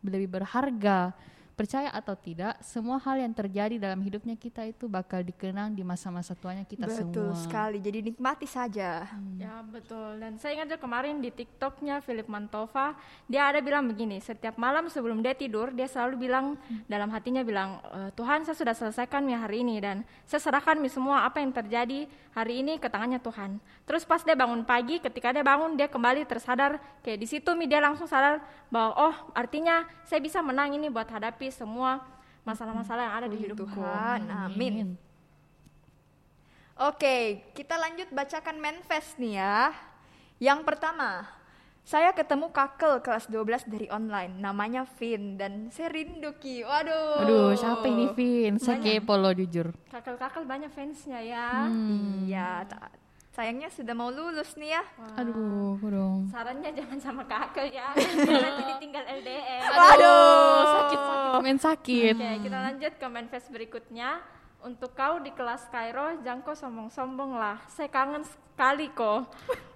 lebih 0.00 0.28
berharga. 0.32 1.12
Percaya 1.54 1.86
atau 1.94 2.18
tidak, 2.18 2.58
semua 2.66 2.98
hal 2.98 3.22
yang 3.22 3.30
terjadi 3.30 3.78
dalam 3.78 4.02
hidupnya 4.02 4.34
kita 4.34 4.66
itu 4.66 4.90
bakal 4.90 5.22
dikenang 5.22 5.70
di 5.70 5.86
masa-masa 5.86 6.34
tuanya 6.34 6.66
kita 6.66 6.90
Betul 6.90 7.30
semua. 7.30 7.38
sekali. 7.46 7.78
Jadi 7.78 8.10
nikmati 8.10 8.42
saja. 8.42 9.06
Ya 9.38 9.62
betul. 9.62 10.18
Dan 10.18 10.34
saya 10.42 10.58
ingat 10.58 10.74
juga 10.74 10.82
kemarin 10.82 11.22
di 11.22 11.30
TikToknya 11.30 12.02
Philip 12.02 12.26
Mantova, 12.26 12.98
dia 13.30 13.46
ada 13.46 13.62
bilang 13.62 13.86
begini, 13.86 14.18
setiap 14.18 14.58
malam 14.58 14.90
sebelum 14.90 15.22
dia 15.22 15.30
tidur, 15.38 15.70
dia 15.70 15.86
selalu 15.86 16.26
bilang 16.26 16.58
dalam 16.90 17.06
hatinya 17.14 17.46
bilang, 17.46 17.78
"E, 17.86 18.10
Tuhan 18.18 18.42
saya 18.42 18.58
sudah 18.58 18.74
selesaikan 18.74 19.22
mi 19.22 19.38
hari 19.38 19.62
ini 19.62 19.78
dan 19.78 20.02
saya 20.26 20.42
serahkan 20.42 20.82
mi 20.82 20.90
semua 20.90 21.22
apa 21.22 21.38
yang 21.38 21.54
terjadi 21.54 22.10
hari 22.34 22.66
ini 22.66 22.82
ke 22.82 22.90
tangannya 22.90 23.22
Tuhan. 23.22 23.62
Terus 23.86 24.02
pas 24.02 24.18
dia 24.26 24.34
bangun 24.34 24.66
pagi, 24.66 24.98
ketika 24.98 25.30
dia 25.30 25.46
bangun 25.46 25.78
dia 25.78 25.86
kembali 25.86 26.26
tersadar, 26.26 26.82
kayak 27.06 27.22
di 27.22 27.26
situ 27.30 27.54
mi 27.54 27.70
dia 27.70 27.78
langsung 27.78 28.10
sadar 28.10 28.42
bahwa 28.74 28.90
oh 28.98 29.14
artinya 29.38 29.86
saya 30.02 30.18
bisa 30.18 30.42
menang 30.42 30.74
ini 30.74 30.90
buat 30.90 31.06
hadapi 31.06 31.43
semua 31.50 32.04
masalah-masalah 32.44 33.02
yang 33.08 33.16
ada 33.24 33.28
di 33.28 33.36
hidupku. 33.40 33.66
Tuhan, 33.72 34.20
amin. 34.28 34.94
Oke, 36.74 37.44
kita 37.54 37.78
lanjut 37.78 38.10
bacakan 38.10 38.58
manifest 38.58 39.16
nih 39.16 39.38
ya. 39.38 39.70
Yang 40.42 40.66
pertama, 40.66 41.22
saya 41.84 42.10
ketemu 42.10 42.50
kakel 42.50 42.98
kelas 42.98 43.30
12 43.30 43.68
dari 43.70 43.86
online, 43.92 44.40
namanya 44.40 44.82
Vin 44.98 45.38
dan 45.38 45.70
saya 45.70 45.92
rindu 45.92 46.34
Ki. 46.42 46.66
Waduh. 46.66 47.22
Aduh, 47.22 47.48
siapa 47.54 47.84
ini 47.86 48.10
Vin? 48.16 48.58
Saya 48.58 48.82
kepo 48.82 49.14
loh 49.14 49.30
jujur. 49.30 49.70
Kakak-kakak 49.92 50.42
banyak 50.42 50.72
fansnya 50.72 51.22
ya. 51.22 51.70
Iya, 52.26 52.66
ta- 52.66 52.90
sayangnya 53.34 53.66
sudah 53.66 53.94
mau 53.98 54.14
lulus 54.14 54.54
nih 54.54 54.78
ya. 54.78 54.82
Aduh, 55.18 55.74
dong. 55.82 56.30
Sarannya 56.30 56.70
jangan 56.70 56.98
sama 57.02 57.22
kakak 57.26 57.66
ya, 57.74 57.90
nanti 58.46 58.62
ditinggal 58.78 59.02
LDR. 59.02 59.62
Aduh, 59.74 60.62
sakit 60.62 61.00
sakit, 61.02 61.40
main 61.42 61.58
sakit. 61.58 62.14
Oke, 62.14 62.30
kita 62.46 62.58
lanjut 62.70 62.92
ke 62.94 63.06
manifest 63.10 63.50
berikutnya. 63.50 64.22
Untuk 64.64 64.96
kau 64.96 65.20
di 65.20 65.28
kelas 65.28 65.68
Kairo, 65.68 66.24
jangan 66.24 66.40
kau 66.40 66.56
sombong-sombong 66.56 67.36
lah. 67.36 67.60
Saya 67.68 67.90
kangen 67.92 68.24
sekali 68.24 68.88
kok. 68.96 69.28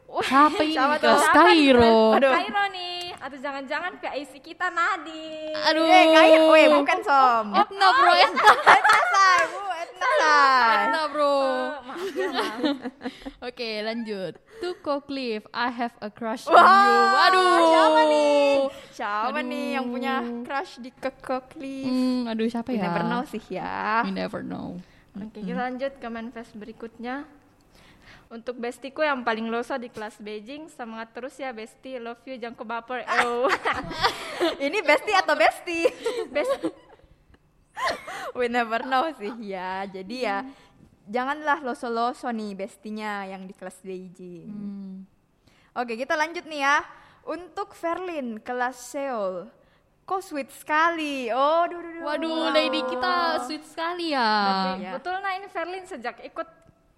Wah, 0.09 0.25
Siapa 0.33 0.65
ini 0.65 0.73
Siapa 0.73 0.97
kelas 0.97 1.27
Kairo? 1.29 2.17
Aduh. 2.17 2.33
Kairo 2.33 2.65
nih, 2.73 3.13
atau 3.21 3.37
jangan-jangan 3.37 4.01
PIC 4.01 4.41
kita 4.41 4.73
Nadi. 4.73 5.53
Aduh. 5.69 5.85
Eh, 5.85 6.05
kayak, 6.15 6.41
weh, 6.49 6.67
bukan 6.73 6.99
som. 7.05 7.53
Etna 7.53 7.87
bro, 8.01 8.13
Etna. 8.17 8.49
Etna 10.29 11.03
bro. 11.09 11.35
maaf 11.83 12.13
ya, 12.13 12.29
maaf. 12.31 12.61
Oke, 13.43 13.69
lanjut. 13.81 14.33
Tuko 14.59 15.01
Cliff, 15.03 15.47
I 15.55 15.69
have 15.71 15.95
a 16.03 16.11
crush 16.11 16.45
on 16.51 16.55
you. 16.55 16.99
Waduh. 17.15 17.55
siapa 17.63 18.01
nih? 18.05 18.47
Siapa 18.91 19.39
nih 19.41 19.67
yang 19.79 19.87
punya 19.87 20.15
crush 20.43 20.83
di 20.83 20.91
Keke 20.91 21.39
Cliff? 21.49 21.87
Hmm, 21.87 22.27
aduh 22.27 22.47
siapa 22.47 22.71
We 22.71 22.79
ya? 22.79 22.85
never 22.91 23.03
know 23.07 23.23
sih 23.25 23.43
ya. 23.49 24.03
We 24.03 24.11
never 24.11 24.41
know. 24.43 24.79
Oke, 25.19 25.43
kita 25.43 25.59
lanjut 25.59 25.93
ke 25.99 26.07
manifest 26.07 26.55
berikutnya. 26.55 27.27
Untuk 28.29 28.61
bestiku 28.61 29.01
yang 29.01 29.25
paling 29.25 29.49
loso 29.49 29.81
di 29.81 29.89
kelas 29.89 30.21
Beijing, 30.21 30.69
semangat 30.69 31.17
terus 31.17 31.33
ya 31.41 31.49
besti, 31.49 31.97
love 31.97 32.21
you, 32.29 32.37
jangan 32.37 32.61
kau 32.61 32.69
baper. 32.69 33.01
Oh. 33.25 33.49
Ini 34.69 34.85
bestie 34.85 35.17
atau 35.17 35.33
bestie? 35.33 35.89
Best 36.29 36.53
We 38.39 38.47
never 38.51 38.85
know 38.85 39.09
sih 39.17 39.33
ya. 39.43 39.87
Jadi 39.89 40.27
ya 40.27 40.45
janganlah 41.09 41.65
loso-loso 41.65 42.29
nih 42.29 42.53
bestinya 42.53 43.25
yang 43.25 43.49
di 43.49 43.55
kelas 43.57 43.81
Beijing. 43.81 44.53
Hmm. 44.53 44.97
Oke, 45.79 45.97
kita 45.97 46.15
lanjut 46.15 46.45
nih 46.45 46.63
ya. 46.63 46.85
Untuk 47.29 47.77
Verlin 47.77 48.41
kelas 48.41 48.77
Seoul. 48.93 49.49
Kok 50.09 50.23
sweet 50.25 50.49
sekali. 50.49 51.29
Oh, 51.29 51.69
duh, 51.69 51.81
duh, 51.85 51.93
duh. 52.01 52.03
Waduh, 52.05 52.49
lady 52.57 52.81
kita 52.81 53.45
sweet 53.45 53.65
sekali 53.69 54.17
ya. 54.17 54.33
Iya. 54.81 54.97
Betul 54.97 55.21
nah 55.21 55.37
ini 55.37 55.49
Verlin 55.53 55.85
sejak 55.85 56.17
ikut 56.25 56.49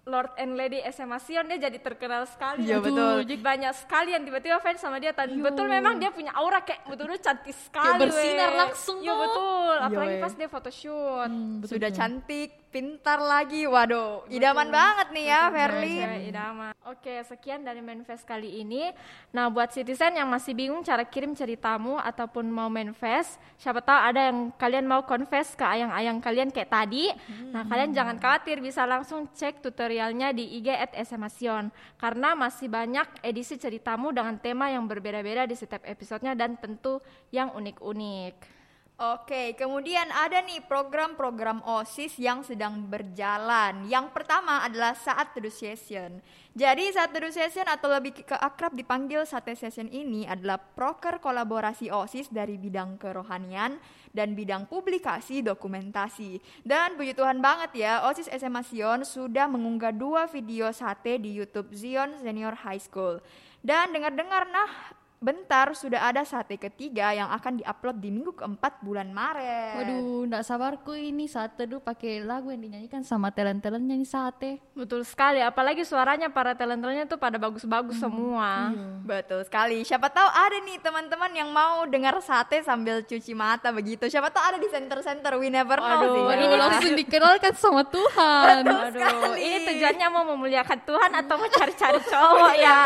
Lord 0.01 0.33
and 0.33 0.57
Lady 0.57 0.81
SMA 0.89 1.21
Sion 1.21 1.45
dia 1.45 1.69
jadi 1.69 1.77
terkenal 1.77 2.25
sekali. 2.25 2.65
Iya, 2.65 2.81
betul. 2.81 3.21
Jadi 3.21 3.37
banyak 3.37 3.73
sekali 3.77 4.17
yang 4.17 4.25
tiba-tiba 4.25 4.57
fans 4.57 4.81
sama 4.81 4.97
dia. 4.97 5.13
Dan 5.13 5.37
betul 5.37 5.69
memang 5.69 6.01
dia 6.01 6.09
punya 6.09 6.33
aura 6.33 6.65
kayak 6.65 6.89
betul-betul 6.89 7.21
cantik 7.21 7.53
sekali. 7.53 8.01
bersinar 8.01 8.49
weh. 8.49 8.59
langsung 8.65 8.97
Iya 8.97 9.13
tuh. 9.13 9.19
betul. 9.21 9.75
Iya, 9.77 9.85
Apalagi 9.85 10.15
weh. 10.17 10.23
pas 10.25 10.33
dia 10.33 10.49
photoshoot. 10.49 11.29
Hmm, 11.29 11.61
betul 11.61 11.73
Sudah 11.77 11.89
cantik, 11.93 12.49
pintar 12.71 13.19
lagi. 13.19 13.67
Waduh, 13.67 14.25
idaman 14.31 14.71
banget 14.71 15.07
nih 15.11 15.25
ya, 15.27 15.41
Verly. 15.51 15.95
Cewek 15.99 16.21
idaman. 16.31 16.71
Oke, 16.87 17.13
sekian 17.27 17.61
dari 17.61 17.83
manifest 17.83 18.23
kali 18.23 18.63
ini. 18.63 18.89
Nah, 19.35 19.51
buat 19.51 19.69
citizen 19.75 20.15
yang 20.15 20.31
masih 20.31 20.55
bingung 20.55 20.81
cara 20.81 21.03
kirim 21.03 21.35
ceritamu 21.35 21.99
ataupun 21.99 22.47
mau 22.47 22.71
manifest, 22.71 23.37
siapa 23.59 23.83
tahu 23.83 23.99
ada 23.99 24.31
yang 24.31 24.49
kalian 24.55 24.87
mau 24.87 25.03
confess 25.03 25.53
ke 25.53 25.67
ayang-ayang 25.67 26.17
kalian 26.23 26.49
kayak 26.49 26.71
tadi. 26.71 27.11
Nah, 27.51 27.67
kalian 27.67 27.91
jangan 27.91 28.17
khawatir, 28.17 28.63
bisa 28.63 28.87
langsung 28.87 29.27
cek 29.29 29.59
tutorialnya 29.59 30.31
di 30.31 30.57
IG 30.57 30.71
at 30.71 30.95
SMAsion. 31.03 31.69
Karena 31.99 32.33
masih 32.33 32.71
banyak 32.71 33.19
edisi 33.21 33.59
ceritamu 33.59 34.15
dengan 34.15 34.39
tema 34.39 34.71
yang 34.71 34.87
berbeda-beda 34.87 35.43
di 35.43 35.59
setiap 35.59 35.83
episodenya 35.83 36.33
dan 36.33 36.55
tentu 36.55 37.03
yang 37.35 37.51
unik-unik. 37.51 38.60
Oke, 39.01 39.57
kemudian 39.57 40.13
ada 40.13 40.45
nih 40.45 40.61
program-program 40.69 41.65
OSIS 41.65 42.21
yang 42.21 42.45
sedang 42.45 42.85
berjalan. 42.85 43.89
Yang 43.89 44.13
pertama 44.13 44.61
adalah 44.61 44.93
Saat 44.93 45.33
Teduh 45.33 45.49
Session. 45.49 46.21
Jadi 46.53 46.93
Saat 46.93 47.09
Teduh 47.09 47.33
Session 47.33 47.65
atau 47.65 47.89
lebih 47.89 48.21
ke 48.21 48.37
akrab 48.37 48.77
dipanggil 48.77 49.25
Sate 49.25 49.57
Session 49.57 49.89
ini 49.89 50.29
adalah 50.29 50.61
proker 50.61 51.17
kolaborasi 51.17 51.89
OSIS 51.89 52.29
dari 52.29 52.61
bidang 52.61 53.01
kerohanian 53.01 53.81
dan 54.13 54.37
bidang 54.37 54.69
publikasi 54.69 55.41
dokumentasi. 55.41 56.37
Dan 56.61 56.93
puji 56.93 57.17
Tuhan 57.17 57.41
banget 57.41 57.81
ya, 57.81 58.05
OSIS 58.05 58.29
SMA 58.29 58.61
Sion 58.61 59.01
sudah 59.01 59.49
mengunggah 59.49 59.97
dua 59.97 60.29
video 60.29 60.69
sate 60.69 61.17
di 61.17 61.33
YouTube 61.33 61.73
Zion 61.73 62.21
Senior 62.21 62.53
High 62.53 62.85
School. 62.85 63.17
Dan 63.65 63.97
dengar-dengar 63.97 64.45
nah 64.45 65.00
bentar 65.21 65.69
sudah 65.77 66.09
ada 66.09 66.25
sate 66.25 66.57
ketiga 66.57 67.13
yang 67.13 67.29
akan 67.29 67.61
diupload 67.61 68.01
di 68.01 68.09
minggu 68.09 68.33
keempat 68.33 68.81
bulan 68.81 69.13
Maret. 69.13 69.77
Waduh, 69.77 70.25
ndak 70.25 70.41
sabarku 70.41 70.97
ini 70.97 71.29
sate 71.29 71.69
dulu 71.69 71.77
pakai 71.77 72.25
lagu 72.25 72.49
yang 72.49 72.57
dinyanyikan 72.57 73.05
sama 73.05 73.29
talent-talent 73.29 73.85
nyanyi 73.85 74.09
sate. 74.09 74.57
Betul 74.73 75.05
sekali, 75.05 75.37
apalagi 75.37 75.85
suaranya 75.85 76.33
para 76.33 76.57
talent-talentnya 76.57 77.05
tuh 77.05 77.21
pada 77.21 77.37
bagus-bagus 77.37 78.01
semua. 78.01 78.73
Betul 79.05 79.45
sekali. 79.45 79.85
Siapa 79.85 80.09
tahu 80.09 80.25
ada 80.25 80.57
nih 80.57 80.81
teman-teman 80.81 81.31
yang 81.37 81.53
mau 81.53 81.85
dengar 81.85 82.17
sate 82.25 82.65
sambil 82.65 83.05
cuci 83.05 83.37
mata 83.37 83.69
begitu. 83.69 84.09
Siapa 84.09 84.33
tahu 84.33 84.41
ada 84.41 84.57
di 84.57 84.73
center-center. 84.73 85.37
We 85.37 85.53
never 85.53 85.77
know 85.77 86.01
Waduh, 86.01 86.13
sih. 86.17 86.21
Waduh, 86.25 86.45
Ini 86.49 86.55
langsung 86.57 86.93
dikenalkan 86.97 87.53
sama 87.61 87.85
Tuhan. 87.85 88.65
Aduh, 88.65 89.37
ini 89.37 89.69
tujuannya 89.69 90.07
mau 90.09 90.25
memuliakan 90.33 90.81
Tuhan 90.81 91.11
atau 91.13 91.37
mau 91.37 91.45
cari-cari 91.45 92.01
cowok 92.09 92.53
ya? 92.57 92.79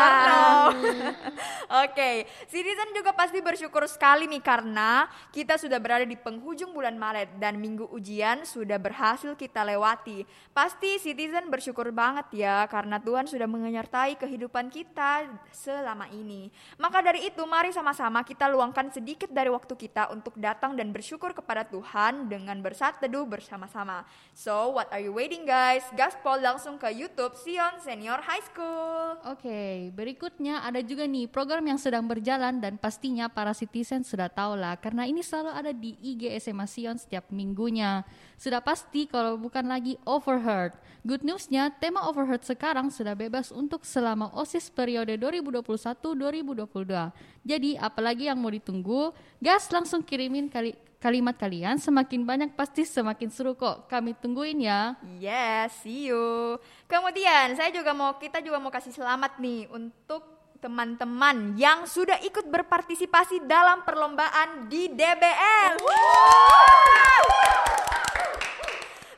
Oke, 1.88 2.25
Citizen 2.50 2.90
juga 2.92 3.14
pasti 3.16 3.38
bersyukur 3.40 3.86
sekali 3.88 4.26
nih 4.26 4.42
karena 4.42 5.06
kita 5.30 5.56
sudah 5.56 5.78
berada 5.80 6.04
di 6.04 6.14
penghujung 6.18 6.74
bulan 6.74 6.94
Maret 6.98 7.38
dan 7.38 7.58
minggu 7.58 7.88
ujian 7.92 8.44
sudah 8.44 8.76
berhasil 8.76 9.32
kita 9.38 9.62
lewati. 9.62 10.26
Pasti 10.50 10.98
Citizen 11.00 11.48
bersyukur 11.48 11.88
banget 11.94 12.46
ya 12.46 12.66
karena 12.66 12.98
Tuhan 12.98 13.24
sudah 13.30 13.48
menyertai 13.48 14.18
kehidupan 14.18 14.68
kita 14.72 15.28
selama 15.52 16.10
ini. 16.10 16.48
Maka 16.76 17.00
dari 17.02 17.28
itu 17.28 17.42
mari 17.44 17.70
sama-sama 17.70 18.22
kita 18.26 18.50
luangkan 18.50 18.90
sedikit 18.90 19.30
dari 19.30 19.48
waktu 19.48 19.74
kita 19.76 20.12
untuk 20.12 20.34
datang 20.36 20.74
dan 20.74 20.90
bersyukur 20.90 21.32
kepada 21.32 21.64
Tuhan 21.66 22.28
dengan 22.28 22.58
bersat 22.60 22.98
teduh 23.00 23.28
bersama-sama. 23.28 24.06
So, 24.36 24.76
what 24.76 24.88
are 24.92 25.00
you 25.00 25.12
waiting 25.12 25.48
guys? 25.48 25.84
Gaspol 25.96 26.40
langsung 26.40 26.76
ke 26.76 26.92
YouTube 26.92 27.36
Sion 27.40 27.80
Senior 27.80 28.20
High 28.24 28.44
School. 28.52 29.20
Oke, 29.28 29.90
berikutnya 29.92 30.64
ada 30.64 30.80
juga 30.84 31.04
nih 31.08 31.28
program 31.28 31.64
yang 31.66 31.80
sedang 31.80 32.04
berjalan 32.16 32.56
dan 32.64 32.80
pastinya 32.80 33.28
para 33.28 33.52
citizen 33.52 34.00
sudah 34.00 34.32
tahu 34.32 34.56
lah 34.56 34.80
karena 34.80 35.04
ini 35.04 35.20
selalu 35.20 35.52
ada 35.52 35.72
di 35.76 36.00
IG 36.00 36.32
SMA 36.40 36.64
Sion 36.64 36.96
setiap 36.96 37.28
minggunya. 37.28 38.08
Sudah 38.40 38.64
pasti 38.64 39.04
kalau 39.04 39.36
bukan 39.36 39.68
lagi 39.68 40.00
Overheard. 40.08 40.72
Good 41.04 41.22
newsnya, 41.22 41.68
tema 41.76 42.08
Overheard 42.08 42.48
sekarang 42.48 42.88
sudah 42.88 43.12
bebas 43.12 43.52
untuk 43.52 43.84
selama 43.84 44.32
OSIS 44.32 44.72
periode 44.72 45.12
2021-2022. 45.20 47.12
Jadi 47.44 47.76
apalagi 47.76 48.32
yang 48.32 48.40
mau 48.40 48.48
ditunggu, 48.48 49.12
gas 49.38 49.68
langsung 49.68 50.00
kirimin 50.00 50.48
kali 50.48 50.72
kalimat 50.96 51.36
kalian 51.38 51.78
semakin 51.78 52.26
banyak 52.26 52.50
pasti 52.58 52.82
semakin 52.82 53.30
seru 53.30 53.54
kok. 53.54 53.86
Kami 53.86 54.16
tungguin 54.18 54.64
ya. 54.66 54.96
Yes, 55.22 55.84
see 55.84 56.10
you. 56.10 56.58
Kemudian 56.90 57.54
saya 57.54 57.70
juga 57.70 57.94
mau 57.94 58.16
kita 58.18 58.42
juga 58.42 58.58
mau 58.58 58.72
kasih 58.72 58.90
selamat 58.90 59.38
nih 59.38 59.70
untuk 59.70 60.35
teman-teman 60.66 61.54
yang 61.54 61.86
sudah 61.86 62.18
ikut 62.26 62.50
berpartisipasi 62.50 63.46
dalam 63.46 63.86
perlombaan 63.86 64.66
di 64.66 64.90
DBL. 64.90 65.78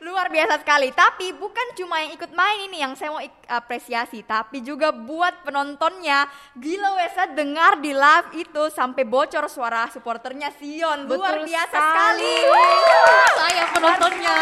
Luar 0.04 0.28
biasa 0.28 0.60
sekali. 0.60 0.92
Tapi 0.92 1.32
bukan 1.32 1.72
cuma 1.72 2.04
yang 2.04 2.12
ikut 2.12 2.36
main 2.36 2.68
ini 2.68 2.84
yang 2.84 2.92
saya 3.00 3.16
mau 3.16 3.24
apresiasi, 3.48 4.20
tapi 4.28 4.60
juga 4.60 4.92
buat 4.92 5.40
penontonnya. 5.40 6.28
Gila 6.52 7.00
Wesa 7.00 7.32
dengar 7.32 7.80
di 7.80 7.96
live 7.96 8.44
itu 8.44 8.68
sampai 8.68 9.08
bocor 9.08 9.48
suara 9.48 9.88
supporternya 9.88 10.52
Sion. 10.52 11.08
Luar 11.08 11.40
Betul 11.40 11.48
biasa 11.48 11.76
sekali. 11.80 12.34
sekali. 12.44 12.76
Saya 13.40 13.64
penontonnya. 13.72 14.36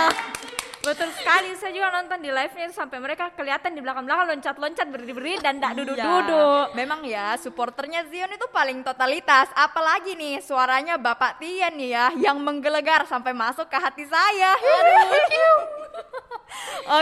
Betul 0.87 1.11
sekali, 1.18 1.51
saya 1.59 1.75
juga 1.75 1.90
nonton 1.90 2.22
di 2.22 2.31
live-nya 2.31 2.70
sampai 2.70 3.03
mereka 3.03 3.35
kelihatan 3.35 3.75
di 3.75 3.83
belakang-belakang 3.83 4.38
loncat-loncat 4.38 4.87
berdiri-berdiri 4.87 5.42
dan 5.42 5.59
tidak 5.59 5.75
Iya. 5.75 5.79
duduk-duduk. 5.83 6.66
Memang 6.79 7.03
ya, 7.03 7.35
supporternya 7.35 8.07
Zion 8.07 8.31
itu 8.31 8.46
paling 8.55 8.87
totalitas. 8.87 9.51
Apalagi 9.59 10.14
nih 10.14 10.38
suaranya 10.38 10.94
Bapak 10.94 11.42
Tian 11.42 11.75
nih 11.75 11.90
ya, 11.90 12.07
yang 12.14 12.38
menggelegar 12.38 13.03
sampai 13.11 13.35
masuk 13.35 13.66
ke 13.66 13.75
hati 13.75 14.07
saya. 14.07 14.55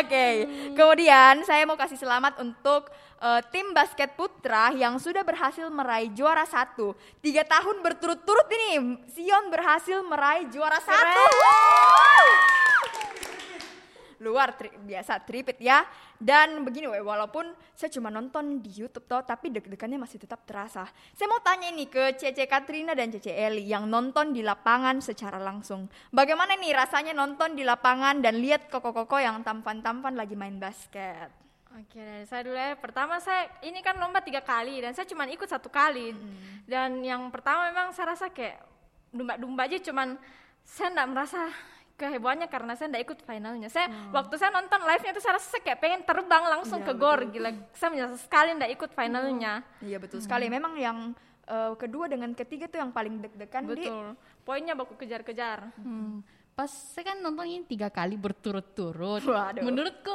Oke, 0.01 0.49
kemudian 0.73 1.45
saya 1.45 1.69
mau 1.69 1.77
kasih 1.77 2.01
selamat 2.01 2.41
untuk 2.41 2.89
eh, 3.21 3.41
tim 3.53 3.77
basket 3.77 4.17
putra 4.17 4.73
yang 4.73 4.97
sudah 4.97 5.21
berhasil 5.21 5.69
meraih 5.69 6.09
juara 6.17 6.49
satu. 6.49 6.97
Tiga 7.21 7.45
tahun 7.45 7.85
berturut-turut 7.85 8.49
ini, 8.49 8.97
Sion 9.13 9.53
berhasil 9.53 10.01
meraih 10.01 10.49
juara 10.49 10.81
satu. 10.81 11.21
Luar 14.25 14.57
tri- 14.57 14.73
biasa 14.73 15.21
tripit 15.21 15.61
ya. 15.61 15.85
Dan 16.17 16.65
begini 16.65 16.89
we, 16.89 17.05
walaupun 17.05 17.53
saya 17.77 17.93
cuma 17.93 18.09
nonton 18.09 18.65
di 18.65 18.73
YouTube 18.73 19.05
toh 19.05 19.21
tapi 19.21 19.53
deg-degannya 19.53 20.01
masih 20.01 20.17
tetap 20.17 20.49
terasa. 20.49 20.89
Saya 21.13 21.29
mau 21.29 21.45
tanya 21.45 21.69
nih 21.69 21.89
ke 21.93 22.17
Cece 22.17 22.49
Katrina 22.49 22.97
dan 22.97 23.13
Cece 23.13 23.37
Eli 23.37 23.69
yang 23.69 23.85
nonton 23.85 24.33
di 24.33 24.41
lapangan 24.41 25.05
secara 25.05 25.37
langsung. 25.37 25.85
Bagaimana 26.09 26.57
nih 26.57 26.73
rasanya 26.73 27.13
nonton 27.13 27.53
di 27.53 27.63
lapangan 27.63 28.25
dan 28.25 28.41
lihat 28.41 28.73
koko-koko 28.73 29.21
yang 29.21 29.45
tampan-tampan 29.45 30.17
lagi 30.17 30.33
main 30.33 30.57
basket? 30.57 31.29
Oke, 31.75 31.99
dari 31.99 32.23
saya 32.23 32.47
dulu 32.47 32.55
ya. 32.55 32.79
Pertama 32.79 33.19
saya 33.19 33.51
ini 33.67 33.83
kan 33.83 33.99
lomba 33.99 34.23
tiga 34.23 34.39
kali 34.39 34.79
dan 34.79 34.95
saya 34.95 35.11
cuma 35.11 35.27
ikut 35.27 35.51
satu 35.51 35.67
kali. 35.67 36.15
Dan 36.65 37.03
yang 37.03 37.27
pertama 37.35 37.67
memang 37.67 37.91
saya 37.91 38.15
rasa 38.15 38.31
kayak 38.31 38.63
domba-domba 39.11 39.67
aja 39.67 39.79
cuman 39.83 40.15
saya 40.63 40.95
enggak 40.95 41.11
merasa 41.11 41.41
kehebohannya 41.95 42.51
karena 42.51 42.75
saya 42.75 42.91
enggak 42.91 43.05
ikut 43.07 43.19
finalnya. 43.23 43.69
Saya 43.71 43.87
waktu 44.11 44.35
saya 44.35 44.51
nonton 44.51 44.83
live-nya 44.83 45.11
itu 45.15 45.23
saya 45.23 45.39
rasa 45.39 45.47
saya 45.51 45.63
kayak 45.63 45.79
pengen 45.79 46.01
terbang 46.03 46.45
langsung 46.51 46.83
Iya, 46.83 46.89
ke 46.91 46.95
gor 46.95 47.21
gila. 47.31 47.51
Saya 47.73 47.89
menyesal 47.95 48.19
sekali 48.19 48.49
enggak 48.51 48.73
ikut 48.75 48.91
finalnya. 48.93 49.63
iya 49.79 49.97
betul 50.03 50.19
sekali 50.19 50.51
memang 50.51 50.75
yang 50.75 50.99
eh, 51.47 51.73
kedua 51.79 52.11
dengan 52.11 52.35
ketiga 52.35 52.67
tuh 52.67 52.83
yang 52.83 52.91
paling 52.91 53.23
deg-degan 53.23 53.63
di 53.71 53.87
Betul. 53.87 54.07
Poinnya 54.45 54.75
baku 54.75 54.99
kejar-kejar. 54.99 55.73
Hmm. 55.81 56.21
Pas 56.55 56.69
saya 56.71 57.15
kan 57.15 57.19
nonton 57.19 57.47
ini 57.47 57.65
tiga 57.65 57.89
kali 57.91 58.15
berturut-turut. 58.15 59.23
Menurutku 59.59 60.15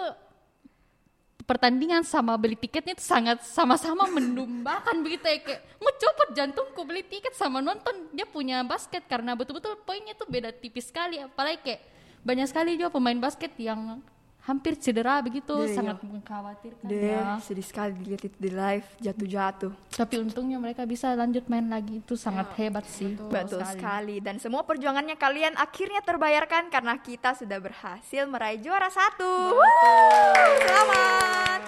pertandingan 1.43 2.03
sama 2.03 2.35
beli 2.35 2.55
tiketnya 2.55 2.95
itu 2.95 3.05
sangat 3.05 3.43
sama-sama 3.47 4.07
mendumbakan 4.11 4.99
begitu 5.05 5.25
ya. 5.25 5.39
Kayak 5.39 5.61
mau 5.79 5.93
copot 5.95 6.29
jantungku 6.35 6.81
beli 6.83 7.03
tiket 7.05 7.33
sama 7.35 7.63
nonton. 7.63 8.11
Dia 8.11 8.27
punya 8.27 8.63
basket 8.65 9.05
karena 9.07 9.35
betul-betul 9.35 9.79
poinnya 9.83 10.15
tuh 10.15 10.27
beda 10.27 10.51
tipis 10.51 10.89
sekali. 10.89 11.19
Apalagi 11.19 11.59
kayak 11.63 11.81
banyak 12.23 12.47
sekali 12.51 12.75
juga 12.75 12.91
pemain 12.91 13.19
basket 13.19 13.55
yang 13.55 14.03
hampir 14.39 14.79
cedera 14.79 15.19
begitu 15.19 15.51
Iya, 15.51 15.75
sangat 15.75 15.97
mengkhawatirkan 16.01 16.87
deh 16.87 17.01
ya. 17.11 17.37
sedih 17.43 17.65
sekali 17.65 17.91
dilihat 18.01 18.23
itu 18.25 18.37
di 18.39 18.49
live 18.49 18.87
jatuh-jatuh 18.97 19.71
Tapi 19.93 20.15
untungnya 20.17 20.57
mereka 20.57 20.87
bisa 20.87 21.11
lanjut 21.13 21.45
main 21.51 21.67
lagi 21.67 21.99
itu 21.99 22.15
sangat 22.15 22.55
hebat 22.55 22.87
sih. 22.87 23.19
Betul 23.19 23.61
sekali. 23.67 24.23
Dan 24.23 24.39
semua 24.39 24.63
perjuangannya 24.63 25.19
kalian 25.19 25.59
akhirnya 25.59 25.99
terbayarkan 26.01 26.71
karena 26.71 26.95
kita 27.03 27.35
sudah 27.35 27.59
berhasil 27.59 28.23
meraih 28.25 28.63
juara 28.63 28.87
satu. 28.87 29.59
Wuh, 29.59 30.55
Selamat. 30.63 31.61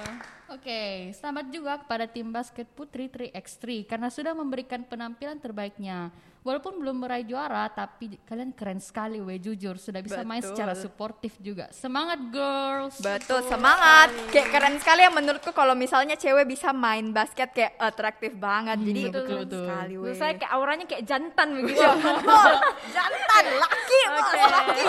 Oke, 0.51 1.15
selamat 1.15 1.45
juga 1.47 1.79
kepada 1.79 2.05
tim 2.12 2.27
basket 2.27 2.67
putri 2.75 3.07
3x3 3.07 3.88
karena 3.88 4.12
sudah 4.12 4.36
memberikan 4.36 4.84
penampilan 4.84 5.39
terbaiknya. 5.39 6.12
Walaupun 6.41 6.82
belum 6.82 7.06
meraih 7.06 7.21
juara, 7.21 7.69
tapi 7.69 8.17
kalian 8.25 8.49
keren 8.58 8.82
sekali, 8.82 9.21
we 9.21 9.38
jujur 9.38 9.77
sudah 9.77 10.01
bisa 10.01 10.25
main 10.25 10.41
Betul. 10.41 10.58
secara 10.58 10.73
suportif 10.73 11.38
juga. 11.38 11.69
Semangat 11.69 12.17
girls. 12.34 12.97
Betul, 12.97 13.45
semangat. 13.45 14.10
Kayak 14.34 14.49
keren 14.49 14.75
sekali 14.82 15.06
ya 15.06 15.13
menurutku 15.13 15.54
kalau 15.54 15.77
misalnya 15.77 16.17
cewek 16.17 16.49
bisa 16.49 16.73
main 16.73 17.13
basket 17.13 17.54
kayak 17.54 17.77
atraktif 17.77 18.34
banget. 18.34 18.82
Jadi 18.82 19.01
betul, 19.06 19.21
keren 19.21 19.41
betul. 19.45 19.65
sekali. 19.69 19.93
Weh. 20.01 20.17
saya 20.17 20.34
kayak 20.34 20.51
auranya 20.58 20.86
kayak 20.89 21.04
jantan 21.06 21.47
begitu. 21.62 21.77
Betul, 21.77 22.51
jantan, 22.97 23.43
laki, 23.62 23.99
Oke. 24.10 24.41
laki. 24.41 24.86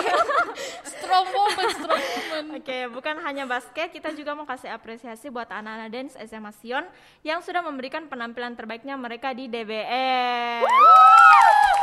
strong 1.03 1.27
moment, 1.27 1.69
strong 1.75 1.99
moment. 1.99 2.47
Oke, 2.63 2.79
bukan 2.87 3.15
hanya 3.27 3.43
basket, 3.43 3.91
kita 3.91 4.15
juga 4.15 4.31
mau 4.31 4.47
kasih 4.47 4.71
apresiasi 4.71 5.27
buat 5.27 5.51
anak-anak 5.51 5.89
dance 5.91 6.15
SMA 6.23 6.51
Sion 6.63 6.87
yang 7.27 7.43
sudah 7.43 7.59
memberikan 7.59 8.07
penampilan 8.07 8.55
terbaiknya 8.55 8.95
mereka 8.95 9.35
di 9.35 9.51
DBL. 9.51 10.63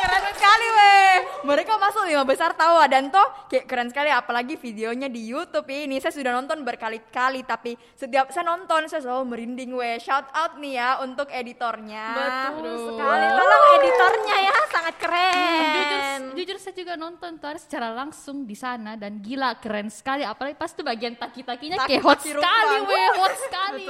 Keren 0.00 0.24
sekali 0.32 0.68
weh. 0.72 1.14
Mereka 1.40 1.72
masuk 1.80 2.04
lima 2.08 2.24
besar 2.24 2.52
tahu 2.52 2.80
dan 2.88 3.08
toh 3.08 3.24
kayak 3.48 3.64
keren 3.68 3.88
sekali 3.88 4.12
apalagi 4.12 4.54
videonya 4.56 5.08
di 5.08 5.28
YouTube 5.28 5.68
ini. 5.68 6.00
Saya 6.00 6.12
sudah 6.12 6.32
nonton 6.36 6.64
berkali-kali 6.64 7.44
tapi 7.44 7.76
setiap 7.96 8.32
saya 8.32 8.48
nonton 8.48 8.88
saya 8.88 9.04
selalu 9.04 9.36
merinding 9.36 9.72
weh. 9.76 9.96
Shout 10.00 10.28
out 10.32 10.56
nih 10.60 10.80
ya 10.80 10.90
untuk 11.04 11.28
editornya. 11.32 12.06
Betul 12.16 12.70
Aduh. 12.70 12.86
sekali, 12.92 13.26
tolong 13.36 13.64
editornya 13.80 14.36
ya, 14.40 14.56
sangat 14.72 14.94
keren. 15.00 15.72
Jujur, 15.74 16.00
jujur 16.36 16.56
saya 16.60 16.74
juga 16.76 16.94
nonton 16.96 17.30
tuh 17.40 17.56
secara 17.60 17.88
langsung 17.92 18.44
di 18.44 18.56
sana 18.56 18.96
dan 18.96 19.20
gila 19.20 19.56
keren 19.60 19.88
sekali. 19.88 20.24
Apalagi 20.24 20.56
pas 20.56 20.72
tuh 20.72 20.84
bagian 20.84 21.16
taki-takinya 21.16 21.84
kayak 21.84 22.02
hot 22.04 22.20
sekali 22.20 22.76
weh 22.84 23.08
hot 23.16 23.34
sekali. 23.36 23.86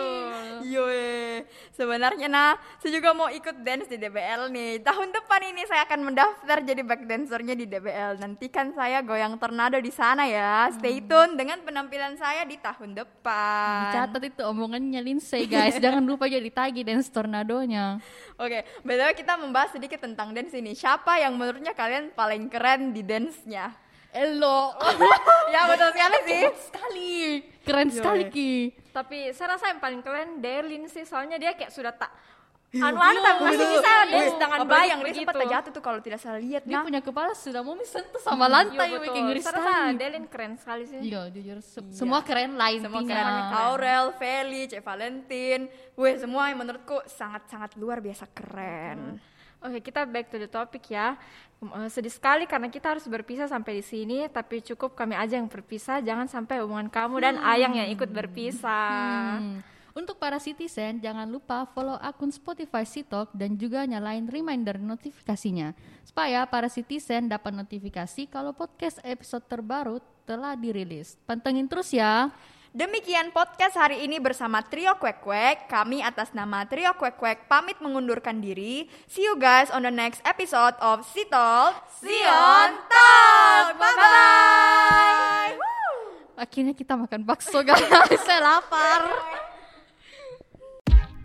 Iya 0.60 0.88
sebenarnya 1.74 2.28
nah 2.28 2.56
saya 2.78 2.92
juga 2.92 3.16
mau 3.16 3.28
ikut 3.32 3.62
dance 3.64 3.88
di 3.88 3.96
DBL 3.96 4.52
nih. 4.52 4.84
Tahun 4.84 5.08
depan 5.10 5.40
ini 5.50 5.62
saya 5.64 5.84
akan 5.88 5.99
mendaftar 6.02 6.64
jadi 6.64 6.82
back 6.82 7.04
dancernya 7.06 7.54
di 7.54 7.64
DBL 7.68 8.20
nantikan 8.20 8.72
saya 8.72 9.00
goyang 9.00 9.36
tornado 9.36 9.78
di 9.78 9.92
sana 9.92 10.26
ya. 10.26 10.68
Stay 10.74 11.04
tune 11.04 11.36
dengan 11.36 11.60
penampilan 11.60 12.16
saya 12.18 12.44
di 12.44 12.56
tahun 12.56 12.96
depan. 12.96 13.92
Dicatat 13.92 14.22
itu 14.26 14.42
omongannya 14.44 15.00
Lindsay 15.00 15.44
guys. 15.46 15.76
Jangan 15.78 16.04
lupa 16.04 16.26
jadi 16.26 16.48
tagi 16.48 16.82
dance 16.82 17.08
tornadonya. 17.12 18.00
Oke, 18.40 18.64
btw 18.82 19.12
kita 19.12 19.36
membahas 19.36 19.76
sedikit 19.76 20.00
tentang 20.02 20.32
dance 20.32 20.56
ini. 20.56 20.72
Siapa 20.72 21.20
yang 21.20 21.36
menurutnya 21.36 21.76
kalian 21.76 22.12
paling 22.12 22.48
keren 22.48 22.96
di 22.96 23.04
dance-nya? 23.04 23.72
Elo. 24.10 24.74
Ya 25.50 25.66
betul 25.66 25.90
sekali 25.90 26.18
sih. 26.30 26.42
sekali. 26.70 27.14
Keren 27.66 27.88
sekali 27.90 28.22
ki. 28.30 28.52
Tapi 28.94 29.34
saya 29.34 29.58
rasa 29.58 29.74
yang 29.74 29.82
paling 29.82 29.98
keren 29.98 30.38
Delin 30.38 30.86
sih, 30.86 31.02
soalnya 31.02 31.42
dia 31.42 31.58
kayak 31.58 31.74
sudah 31.74 31.90
tak 31.90 32.10
anu-anu 32.70 33.18
tapi 33.18 33.38
masih 33.42 33.58
Betul. 33.58 33.74
bisa 33.74 33.92
dance 34.06 34.14
Wih, 34.14 34.38
dengan 34.38 34.58
apalagi 34.62 34.70
baik 34.70 34.88
yang 34.88 35.00
dia 35.02 35.14
sempat 35.18 35.34
terjatuh 35.34 35.70
tuh 35.74 35.82
kalau 35.82 35.98
tidak 35.98 36.18
salah 36.22 36.38
lihat 36.38 36.62
dia 36.62 36.76
nah. 36.78 36.84
punya 36.86 37.00
kepala 37.02 37.34
sudah 37.34 37.66
mau 37.66 37.74
sentuh 37.82 38.22
sama 38.22 38.46
Iya, 38.46 38.54
lantai 38.54 38.86
weh 38.86 38.98
betul. 39.02 39.10
kayak 39.10 39.24
ngeri 39.26 39.42
sekali 39.42 39.90
Delin 39.98 40.24
keren 40.30 40.52
sekali 40.54 40.84
sih. 40.86 40.98
iya 41.02 41.20
jujur 41.26 41.58
se- 41.58 41.90
semua 41.90 42.22
keren 42.22 42.54
lah 42.54 42.70
Semua 42.70 43.02
keren. 43.02 43.26
Aurel, 43.50 44.04
Feli, 44.14 44.70
Cek 44.70 44.80
Valentin. 44.80 45.66
Wih, 45.98 46.14
semua 46.14 46.46
yang 46.46 46.62
menurutku 46.62 47.02
sangat-sangat 47.04 47.74
luar 47.74 47.98
biasa 47.98 48.30
keren. 48.30 49.18
Oke, 49.60 49.82
kita 49.82 50.08
back 50.08 50.30
to 50.30 50.38
the 50.38 50.48
topic 50.48 50.88
ya. 50.88 51.18
Eh, 51.60 51.88
sedih 51.92 52.08
sekali 52.08 52.48
karena 52.48 52.72
kita 52.72 52.96
harus 52.96 53.04
berpisah 53.04 53.44
sampai 53.44 53.76
di 53.76 53.84
sini, 53.84 54.24
tapi 54.32 54.64
cukup 54.64 54.96
kami 54.96 55.12
aja 55.12 55.36
yang 55.36 55.44
berpisah. 55.44 56.00
Jangan 56.00 56.24
sampai 56.24 56.64
hubungan 56.64 56.88
kamu 56.88 57.20
dan 57.20 57.34
Ayang 57.36 57.76
yang 57.76 57.90
ikut 57.90 58.08
berpisah. 58.08 59.36
Hmm. 59.36 59.60
Untuk 59.90 60.22
para 60.22 60.38
citizen, 60.38 61.02
jangan 61.02 61.26
lupa 61.26 61.66
follow 61.74 61.98
akun 61.98 62.30
Spotify 62.30 62.86
Sitok 62.86 63.34
dan 63.34 63.58
juga 63.58 63.82
nyalain 63.82 64.30
reminder 64.30 64.78
notifikasinya. 64.78 65.74
Supaya 66.06 66.46
para 66.46 66.70
citizen 66.70 67.26
dapat 67.26 67.50
notifikasi 67.50 68.30
kalau 68.30 68.54
podcast 68.54 69.02
episode 69.02 69.42
terbaru 69.50 69.98
telah 70.22 70.54
dirilis. 70.54 71.18
Pantengin 71.26 71.66
terus 71.66 71.90
ya. 71.90 72.30
Demikian 72.70 73.34
podcast 73.34 73.74
hari 73.74 74.06
ini 74.06 74.22
bersama 74.22 74.62
Trio 74.62 74.94
Kwek 74.94 75.26
Kwek. 75.26 75.66
Kami 75.66 76.06
atas 76.06 76.30
nama 76.30 76.62
Trio 76.70 76.94
Kwek 76.94 77.18
Kwek 77.18 77.38
pamit 77.50 77.82
mengundurkan 77.82 78.38
diri. 78.38 78.86
See 79.10 79.26
you 79.26 79.34
guys 79.34 79.74
on 79.74 79.82
the 79.82 79.90
next 79.90 80.22
episode 80.22 80.78
of 80.78 81.02
Sitol 81.10 81.74
Sion 81.98 82.70
Talk. 82.86 83.74
Bye-bye. 83.74 85.58
Akhirnya 86.38 86.70
kita 86.78 86.94
makan 86.94 87.26
bakso 87.26 87.58
guys. 87.66 87.90
Saya 88.22 88.38
lapar. 88.38 89.49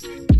Thank 0.05 0.29
you. 0.29 0.34